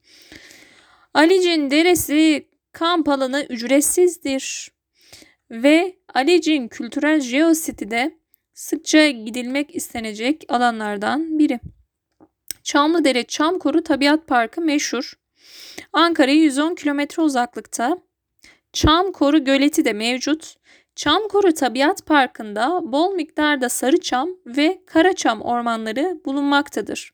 Alicin 1.15 1.71
Deresi 1.71 2.49
kamp 2.73 3.09
alanı 3.09 3.47
ücretsizdir. 3.51 4.71
Ve 5.51 5.97
Alicin 6.15 6.69
Kültürel 6.69 7.21
Geocity'de 7.21 8.19
sıkça 8.55 9.09
gidilmek 9.09 9.77
istenecek 9.77 10.45
alanlardan 10.49 11.39
biri. 11.39 11.61
Çamlıdere 12.63 13.23
Çamkoru 13.23 13.83
Tabiat 13.83 14.27
Parkı 14.27 14.61
meşhur. 14.61 15.13
Ankara'ya 15.93 16.37
110 16.37 16.75
kilometre 16.75 17.23
uzaklıkta. 17.23 18.10
Çamkoru 18.73 19.45
Göleti 19.45 19.85
de 19.85 19.93
mevcut. 19.93 20.55
Çamkoru 20.97 21.55
Tabiat 21.55 22.07
Parkı'nda 22.07 22.81
bol 22.93 23.13
miktarda 23.15 23.69
sarıçam 23.69 24.29
ve 24.47 24.83
karaçam 24.87 25.43
ormanları 25.43 26.21
bulunmaktadır. 26.25 27.13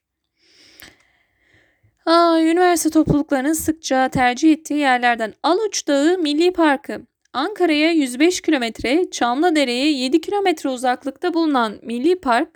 Aa, 2.06 2.40
üniversite 2.40 2.90
topluluklarının 2.90 3.52
sıkça 3.52 4.08
tercih 4.08 4.52
ettiği 4.52 4.78
yerlerden 4.78 5.34
Aluç 5.42 5.88
Dağı 5.88 6.18
Milli 6.18 6.52
Parkı. 6.52 7.00
Ankara'ya 7.32 7.92
105 7.92 8.40
kilometre, 8.40 9.10
Çamlıdere'ye 9.10 9.92
7 9.92 10.20
kilometre 10.20 10.68
uzaklıkta 10.68 11.34
bulunan 11.34 11.78
Milli 11.82 12.20
Park, 12.20 12.48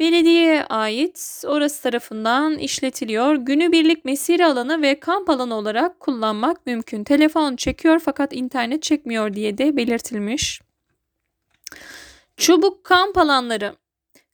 belediyeye 0.00 0.64
ait 0.64 1.42
orası 1.46 1.82
tarafından 1.82 2.58
işletiliyor. 2.58 3.34
Günübirlik 3.34 4.04
mesire 4.04 4.46
alanı 4.46 4.82
ve 4.82 5.00
kamp 5.00 5.30
alanı 5.30 5.54
olarak 5.54 6.00
kullanmak 6.00 6.66
mümkün. 6.66 7.04
Telefon 7.04 7.56
çekiyor 7.56 8.00
fakat 8.04 8.32
internet 8.32 8.82
çekmiyor 8.82 9.34
diye 9.34 9.58
de 9.58 9.76
belirtilmiş. 9.76 10.60
Çubuk 12.36 12.84
kamp 12.84 13.18
alanları. 13.18 13.74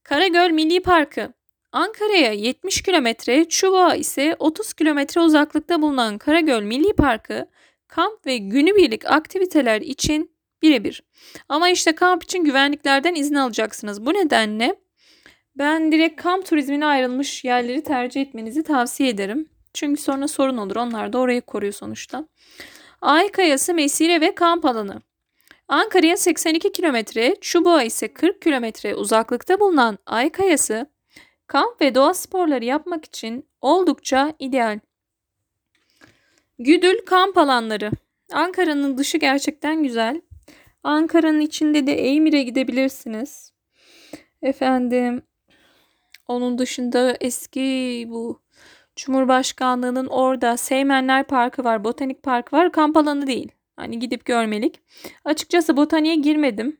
Karagöl 0.02 0.50
Milli 0.50 0.82
Parkı. 0.82 1.32
Ankara'ya 1.72 2.32
70 2.32 2.82
kilometre, 2.82 3.48
Çubuk'a 3.48 3.94
ise 3.94 4.36
30 4.38 4.72
kilometre 4.72 5.20
uzaklıkta 5.20 5.82
bulunan 5.82 6.18
Karagöl 6.18 6.62
Milli 6.62 6.92
Parkı 6.92 7.48
kamp 7.88 8.26
ve 8.26 8.36
günübirlik 8.36 9.06
aktiviteler 9.06 9.80
için 9.80 10.30
birebir. 10.62 11.02
Ama 11.48 11.70
işte 11.70 11.94
kamp 11.94 12.24
için 12.24 12.44
güvenliklerden 12.44 13.14
izin 13.14 13.34
alacaksınız. 13.34 14.06
Bu 14.06 14.14
nedenle 14.14 14.85
ben 15.58 15.92
direkt 15.92 16.22
kamp 16.22 16.46
turizmine 16.46 16.86
ayrılmış 16.86 17.44
yerleri 17.44 17.82
tercih 17.82 18.20
etmenizi 18.20 18.62
tavsiye 18.62 19.08
ederim. 19.08 19.48
Çünkü 19.74 20.02
sonra 20.02 20.28
sorun 20.28 20.56
olur. 20.56 20.76
Onlar 20.76 21.12
da 21.12 21.18
orayı 21.18 21.40
koruyor 21.40 21.72
sonuçta. 21.72 22.28
Ay 23.00 23.28
Kayası 23.28 23.74
Mesire 23.74 24.20
ve 24.20 24.34
Kamp 24.34 24.64
Alanı. 24.64 25.02
Ankara'ya 25.68 26.16
82 26.16 26.72
kilometre, 26.72 27.36
Çubuğa 27.40 27.82
ise 27.82 28.08
40 28.08 28.42
kilometre 28.42 28.94
uzaklıkta 28.94 29.60
bulunan 29.60 29.98
Ay 30.06 30.30
Kayası, 30.30 30.86
kamp 31.46 31.80
ve 31.80 31.94
doğa 31.94 32.14
sporları 32.14 32.64
yapmak 32.64 33.04
için 33.04 33.48
oldukça 33.60 34.32
ideal. 34.38 34.80
Güdül 36.58 36.98
kamp 37.06 37.38
alanları. 37.38 37.90
Ankara'nın 38.32 38.98
dışı 38.98 39.18
gerçekten 39.18 39.82
güzel. 39.82 40.20
Ankara'nın 40.82 41.40
içinde 41.40 41.86
de 41.86 41.92
Eymir'e 41.92 42.42
gidebilirsiniz. 42.42 43.52
Efendim 44.42 45.22
onun 46.28 46.58
dışında 46.58 47.16
eski 47.20 48.06
bu 48.08 48.42
Cumhurbaşkanlığının 48.96 50.06
orada 50.06 50.56
Seymenler 50.56 51.24
Parkı 51.24 51.64
var, 51.64 51.84
Botanik 51.84 52.22
Park 52.22 52.52
var. 52.52 52.72
Kamp 52.72 52.96
alanı 52.96 53.26
değil. 53.26 53.52
Hani 53.76 53.98
gidip 53.98 54.24
görmelik. 54.24 54.80
Açıkçası 55.24 55.76
botaniğe 55.76 56.14
girmedim. 56.14 56.76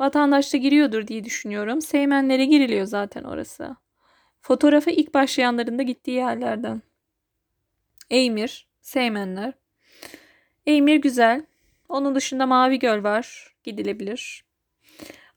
Vatandaş 0.00 0.52
da 0.52 0.56
giriyordur 0.58 1.06
diye 1.06 1.24
düşünüyorum. 1.24 1.80
Seymenlere 1.80 2.44
giriliyor 2.44 2.86
zaten 2.86 3.24
orası. 3.24 3.76
Fotoğrafı 4.40 4.90
ilk 4.90 5.14
başlayanların 5.14 5.78
da 5.78 5.82
gittiği 5.82 6.10
yerlerden. 6.10 6.82
Eymir, 8.10 8.68
Seymenler. 8.80 9.52
Eymir 10.66 10.96
güzel. 10.96 11.46
Onun 11.88 12.14
dışında 12.14 12.46
Mavi 12.46 12.78
Göl 12.78 13.02
var. 13.02 13.54
Gidilebilir. 13.64 14.45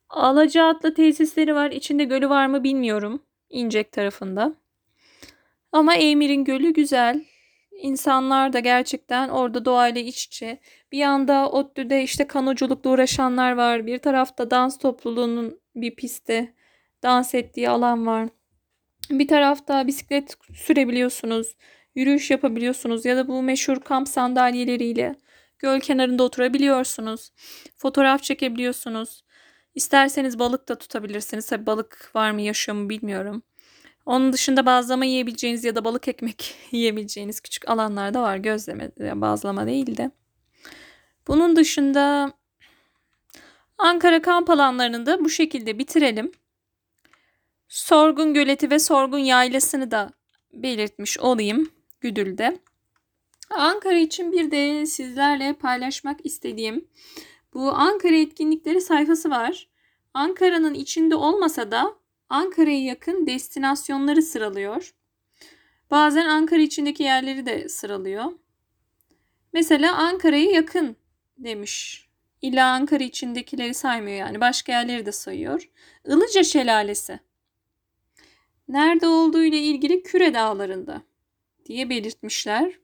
Alacaatlı 0.10 0.94
tesisleri 0.94 1.56
var. 1.56 1.72
İçinde 1.72 2.04
gölü 2.04 2.30
var 2.30 2.48
mı 2.48 2.64
bilmiyorum. 2.64 3.24
İncek 3.50 3.92
tarafında. 3.92 4.54
Ama 5.72 5.96
Eymir'in 5.96 6.44
gölü 6.44 6.74
güzel. 6.74 7.26
İnsanlar 7.72 8.54
da 8.54 8.60
gerçekten 8.60 9.30
orada 9.30 9.66
doğayla 9.66 10.02
iç 10.02 10.26
içe. 10.26 10.60
Bir 10.92 10.98
yanda 10.98 11.50
ODTÜ'de 11.50 12.04
işte 12.04 12.28
kanoculukla 12.28 12.90
uğraşanlar 12.90 13.52
var. 13.52 13.86
Bir 13.86 14.00
tarafta 14.00 14.52
dans 14.52 14.78
topluluğunun 14.78 15.60
bir 15.76 15.96
pistte 15.96 16.54
dans 17.04 17.36
ettiği 17.36 17.70
alan 17.70 18.08
var. 18.08 18.30
Bir 19.10 19.28
tarafta 19.28 19.88
bisiklet 19.88 20.36
sürebiliyorsunuz, 20.54 21.56
yürüyüş 21.96 22.32
yapabiliyorsunuz 22.32 23.06
ya 23.06 23.18
da 23.18 23.28
bu 23.28 23.42
meşhur 23.42 23.80
kamp 23.80 24.08
sandalyeleriyle 24.08 25.16
göl 25.60 25.80
kenarında 25.80 26.24
oturabiliyorsunuz. 26.24 27.32
Fotoğraf 27.78 28.24
çekebiliyorsunuz. 28.24 29.24
İsterseniz 29.80 30.40
balık 30.40 30.70
da 30.70 30.78
tutabilirsiniz. 30.78 31.48
Tabi 31.48 31.66
balık 31.66 32.12
var 32.16 32.32
mı 32.32 32.42
yaşıyor 32.42 32.78
mu 32.78 32.90
bilmiyorum. 32.90 33.44
Onun 34.06 34.34
dışında 34.34 34.66
bazlama 34.66 35.06
yiyebileceğiniz 35.06 35.64
ya 35.64 35.76
da 35.76 35.86
balık 35.86 36.08
ekmek 36.08 36.56
yiyebileceğiniz 36.72 37.40
küçük 37.40 37.70
alanlar 37.70 38.14
da 38.14 38.22
var. 38.22 38.38
Gözleme, 38.38 38.92
bazlama 39.00 39.68
değil 39.68 39.98
de. 39.98 40.12
Bunun 41.28 41.56
dışında 41.56 42.34
Ankara 43.78 44.22
kamp 44.22 44.50
alanlarını 44.50 45.06
da 45.06 45.26
bu 45.26 45.30
şekilde 45.30 45.80
bitirelim. 45.80 46.32
Sorgun 47.68 48.34
Göleti 48.34 48.72
ve 48.72 48.80
Sorgun 48.80 49.20
Yaylası'nı 49.20 49.92
da 49.92 50.10
belirtmiş 50.54 51.20
olayım 51.20 51.72
Güdül'de. 52.02 52.60
Ankara 53.50 53.98
için 53.98 54.32
bir 54.32 54.52
de 54.52 54.86
sizlerle 54.86 55.54
paylaşmak 55.54 56.26
istediğim 56.26 56.88
bu 57.54 57.72
Ankara 57.72 58.16
etkinlikleri 58.16 58.82
sayfası 58.82 59.30
var. 59.30 59.69
Ankara'nın 60.14 60.74
içinde 60.74 61.16
olmasa 61.16 61.72
da 61.72 61.96
Ankara'ya 62.30 62.84
yakın 62.84 63.28
destinasyonları 63.28 64.22
sıralıyor. 64.22 64.94
Bazen 65.92 66.26
Ankara 66.26 66.62
içindeki 66.62 67.04
yerleri 67.04 67.46
de 67.46 67.70
sıralıyor. 67.70 68.32
Mesela 69.54 69.96
Ankara'ya 69.96 70.52
yakın 70.52 70.96
demiş. 71.38 72.08
İlla 72.42 72.68
Ankara 72.68 73.04
içindekileri 73.04 73.74
saymıyor 73.74 74.18
yani. 74.18 74.42
Başka 74.42 74.72
yerleri 74.72 75.06
de 75.06 75.12
sayıyor. 75.12 75.70
Ilıca 76.06 76.44
Şelalesi. 76.44 77.20
Nerede 78.68 79.08
olduğu 79.08 79.44
ile 79.44 79.58
ilgili 79.58 80.04
Küre 80.04 80.34
Dağları'nda 80.34 81.02
diye 81.66 81.90
belirtmişler. 81.90 82.80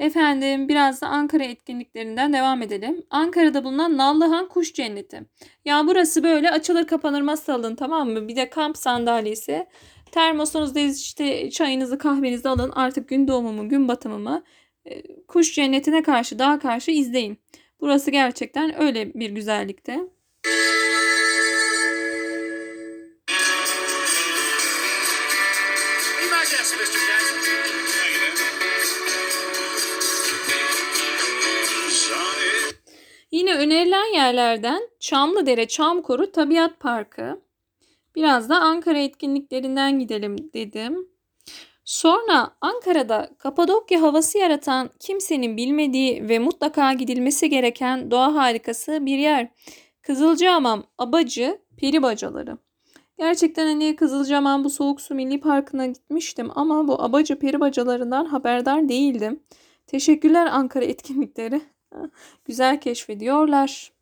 Efendim 0.00 0.68
biraz 0.68 1.02
da 1.02 1.06
Ankara 1.06 1.44
etkinliklerinden 1.44 2.32
devam 2.32 2.62
edelim. 2.62 3.02
Ankara'da 3.10 3.64
bulunan 3.64 3.96
Nallıhan 3.96 4.48
Kuş 4.48 4.74
Cenneti. 4.74 5.20
Ya 5.64 5.86
burası 5.86 6.22
böyle 6.22 6.50
açılır 6.50 6.86
kapanır 6.86 7.20
masa 7.20 7.54
alın 7.54 7.74
tamam 7.74 8.10
mı? 8.10 8.28
Bir 8.28 8.36
de 8.36 8.50
kamp 8.50 8.76
sandalyesi. 8.76 9.66
Termosunuzda 10.12 10.80
işte 10.80 11.50
çayınızı 11.50 11.98
kahvenizi 11.98 12.48
alın. 12.48 12.70
Artık 12.70 13.08
gün 13.08 13.28
doğumu 13.28 13.52
mu 13.52 13.68
gün 13.68 13.88
batımı 13.88 14.18
mı 14.18 14.42
e, 14.84 15.02
kuş 15.26 15.54
cennetine 15.54 16.02
karşı 16.02 16.38
daha 16.38 16.58
karşı 16.58 16.90
izleyin. 16.90 17.38
Burası 17.80 18.10
gerçekten 18.10 18.82
öyle 18.82 19.14
bir 19.14 19.30
güzellikte. 19.30 20.00
Yine 33.50 33.58
önerilen 33.58 34.14
yerlerden 34.14 34.82
Çamlıdere 35.00 35.68
Çamkoru 35.68 36.32
Tabiat 36.32 36.80
Parkı. 36.80 37.40
Biraz 38.14 38.48
da 38.48 38.60
Ankara 38.60 38.98
etkinliklerinden 38.98 39.98
gidelim 39.98 40.36
dedim. 40.54 41.08
Sonra 41.84 42.50
Ankara'da 42.60 43.30
Kapadokya 43.38 44.02
havası 44.02 44.38
yaratan 44.38 44.90
kimsenin 45.00 45.56
bilmediği 45.56 46.28
ve 46.28 46.38
mutlaka 46.38 46.92
gidilmesi 46.92 47.48
gereken 47.48 48.10
doğa 48.10 48.34
harikası 48.34 49.06
bir 49.06 49.18
yer. 49.18 49.48
Kızılcahamam, 50.02 50.84
Abacı, 50.98 51.58
Peri 51.76 52.02
Bacaları. 52.02 52.58
Gerçekten 53.18 53.66
hani 53.66 53.96
Kızılcahamam 53.96 54.64
bu 54.64 54.70
Soğuk 54.70 55.00
Su 55.00 55.14
Milli 55.14 55.40
Parkı'na 55.40 55.86
gitmiştim 55.86 56.50
ama 56.54 56.88
bu 56.88 57.02
Abacı 57.02 57.38
Peri 57.38 57.60
Bacalarından 57.60 58.24
haberdar 58.24 58.88
değildim. 58.88 59.40
Teşekkürler 59.86 60.46
Ankara 60.46 60.84
etkinlikleri. 60.84 61.60
Güzel 62.44 62.80
keşfediyorlar. 62.80 63.92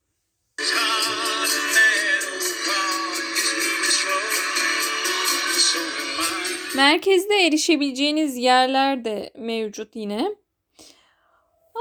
Merkezde 6.76 7.46
erişebileceğiniz 7.46 8.36
yerler 8.36 9.04
de 9.04 9.30
mevcut 9.38 9.96
yine. 9.96 10.36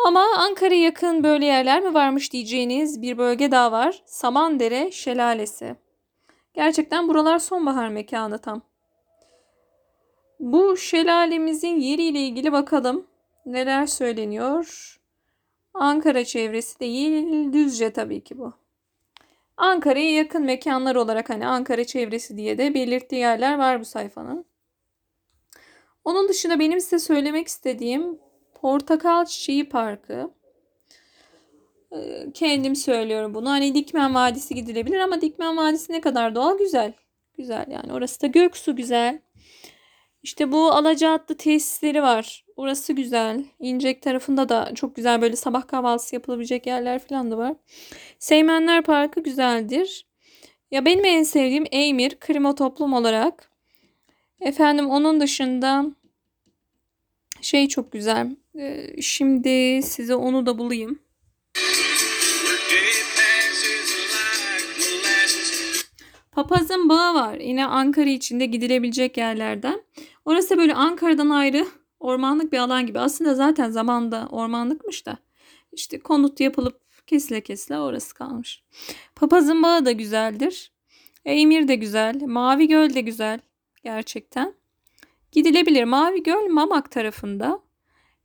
Ama 0.05 0.25
Ankara 0.37 0.73
yakın 0.73 1.23
böyle 1.23 1.45
yerler 1.45 1.81
mi 1.81 1.93
varmış 1.93 2.33
diyeceğiniz 2.33 3.01
bir 3.01 3.17
bölge 3.17 3.51
daha 3.51 3.71
var. 3.71 4.03
Samandere 4.05 4.91
Şelalesi. 4.91 5.75
Gerçekten 6.53 7.07
buralar 7.07 7.39
sonbahar 7.39 7.89
mekanı 7.89 8.39
tam. 8.39 8.61
Bu 10.39 10.77
şelalemizin 10.77 11.79
yeriyle 11.79 12.19
ilgili 12.19 12.51
bakalım 12.51 13.07
neler 13.45 13.85
söyleniyor. 13.85 14.96
Ankara 15.79 16.25
çevresi 16.25 16.79
değil, 16.79 17.53
Düzce 17.53 17.93
tabii 17.93 18.23
ki 18.23 18.37
bu. 18.37 18.53
Ankara'ya 19.57 20.11
yakın 20.11 20.43
mekanlar 20.43 20.95
olarak 20.95 21.29
hani 21.29 21.47
Ankara 21.47 21.83
çevresi 21.83 22.37
diye 22.37 22.57
de 22.57 22.73
belirttiği 22.73 23.21
yerler 23.21 23.57
var 23.57 23.79
bu 23.79 23.85
sayfanın. 23.85 24.45
Onun 26.05 26.29
dışında 26.29 26.59
benim 26.59 26.81
size 26.81 26.99
söylemek 26.99 27.47
istediğim 27.47 28.19
Portakal 28.53 29.25
Çiçeği 29.25 29.69
Parkı. 29.69 30.31
Ee, 31.91 32.27
kendim 32.33 32.75
söylüyorum 32.75 33.33
bunu. 33.33 33.49
Hani 33.49 33.75
Dikmen 33.75 34.15
Vadisi 34.15 34.55
gidilebilir 34.55 34.99
ama 34.99 35.21
Dikmen 35.21 35.57
Vadisi 35.57 35.93
ne 35.93 36.01
kadar 36.01 36.35
doğal 36.35 36.57
güzel. 36.57 36.93
Güzel 37.37 37.65
yani. 37.69 37.93
Orası 37.93 38.21
da 38.21 38.27
Göksu 38.27 38.75
güzel. 38.75 39.19
İşte 40.23 40.51
bu 40.51 40.71
Alacaatlı 40.71 41.37
tesisleri 41.37 42.01
var. 42.03 42.45
Orası 42.55 42.93
güzel. 42.93 43.45
İncek 43.59 44.01
tarafında 44.01 44.49
da 44.49 44.71
çok 44.75 44.95
güzel 44.95 45.21
böyle 45.21 45.35
sabah 45.35 45.67
kahvaltısı 45.67 46.15
yapılabilecek 46.15 46.67
yerler 46.67 46.99
falan 46.99 47.31
da 47.31 47.37
var. 47.37 47.55
Seymenler 48.19 48.83
Parkı 48.83 49.23
güzeldir. 49.23 50.07
Ya 50.71 50.85
benim 50.85 51.05
en 51.05 51.23
sevdiğim 51.23 51.65
Eymir 51.71 52.19
Krimo 52.19 52.55
toplum 52.55 52.93
olarak. 52.93 53.51
Efendim 54.41 54.89
onun 54.89 55.21
dışında 55.21 55.85
şey 57.41 57.67
çok 57.67 57.91
güzel. 57.91 58.35
Ee, 58.59 59.01
şimdi 59.01 59.83
size 59.83 60.15
onu 60.15 60.45
da 60.45 60.57
bulayım. 60.57 60.99
Papazın 66.37 66.89
Bağı 66.89 67.15
var. 67.15 67.35
Yine 67.39 67.65
Ankara 67.65 68.09
içinde 68.09 68.45
gidilebilecek 68.45 69.17
yerlerden. 69.17 69.81
Orası 70.25 70.57
böyle 70.57 70.73
Ankara'dan 70.73 71.29
ayrı 71.29 71.67
ormanlık 71.99 72.53
bir 72.53 72.57
alan 72.57 72.85
gibi. 72.85 72.99
Aslında 72.99 73.35
zaten 73.35 73.69
zamanda 73.69 74.27
ormanlıkmış 74.31 75.05
da. 75.05 75.17
İşte 75.71 75.99
konut 75.99 76.39
yapılıp 76.39 76.81
kesile 77.07 77.41
kesile 77.41 77.79
orası 77.79 78.13
kalmış. 78.13 78.63
Papazın 79.15 79.63
Bağı 79.63 79.85
da 79.85 79.91
güzeldir. 79.91 80.71
Eymir 81.25 81.67
de 81.67 81.75
güzel. 81.75 82.21
Mavi 82.21 82.67
Göl 82.67 82.93
de 82.93 83.01
güzel. 83.01 83.39
Gerçekten. 83.83 84.53
Gidilebilir. 85.31 85.83
Mavi 85.83 86.23
Göl 86.23 86.49
Mamak 86.49 86.91
tarafında. 86.91 87.59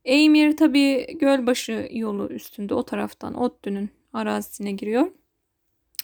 Eymir 0.05 0.57
tabi 0.57 1.07
Gölbaşı 1.19 1.89
yolu 1.93 2.29
üstünde 2.29 2.75
o 2.75 2.83
taraftan 2.83 3.35
Ottü'nün 3.35 3.91
arazisine 4.13 4.73
giriyor. 4.73 5.11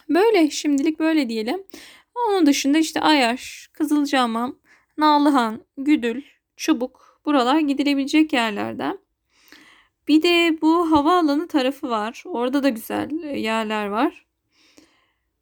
Böyle 0.08 0.50
şimdilik 0.50 0.98
böyle 0.98 1.28
diyelim. 1.28 1.64
Onun 2.26 2.46
dışında 2.46 2.78
işte 2.78 3.00
Ayaş, 3.00 3.70
Kızılcahamam, 3.72 4.58
Nallıhan, 4.98 5.64
Güdül, 5.76 6.22
Çubuk 6.56 7.20
buralar 7.24 7.58
gidilebilecek 7.58 8.32
yerlerden. 8.32 8.98
Bir 10.08 10.22
de 10.22 10.58
bu 10.62 10.90
havaalanı 10.90 11.48
tarafı 11.48 11.90
var. 11.90 12.22
Orada 12.26 12.62
da 12.62 12.68
güzel 12.68 13.22
e, 13.22 13.40
yerler 13.40 13.86
var. 13.86 14.26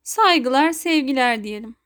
Saygılar, 0.03 0.73
sevgiler 0.73 1.45
diyelim. 1.45 1.77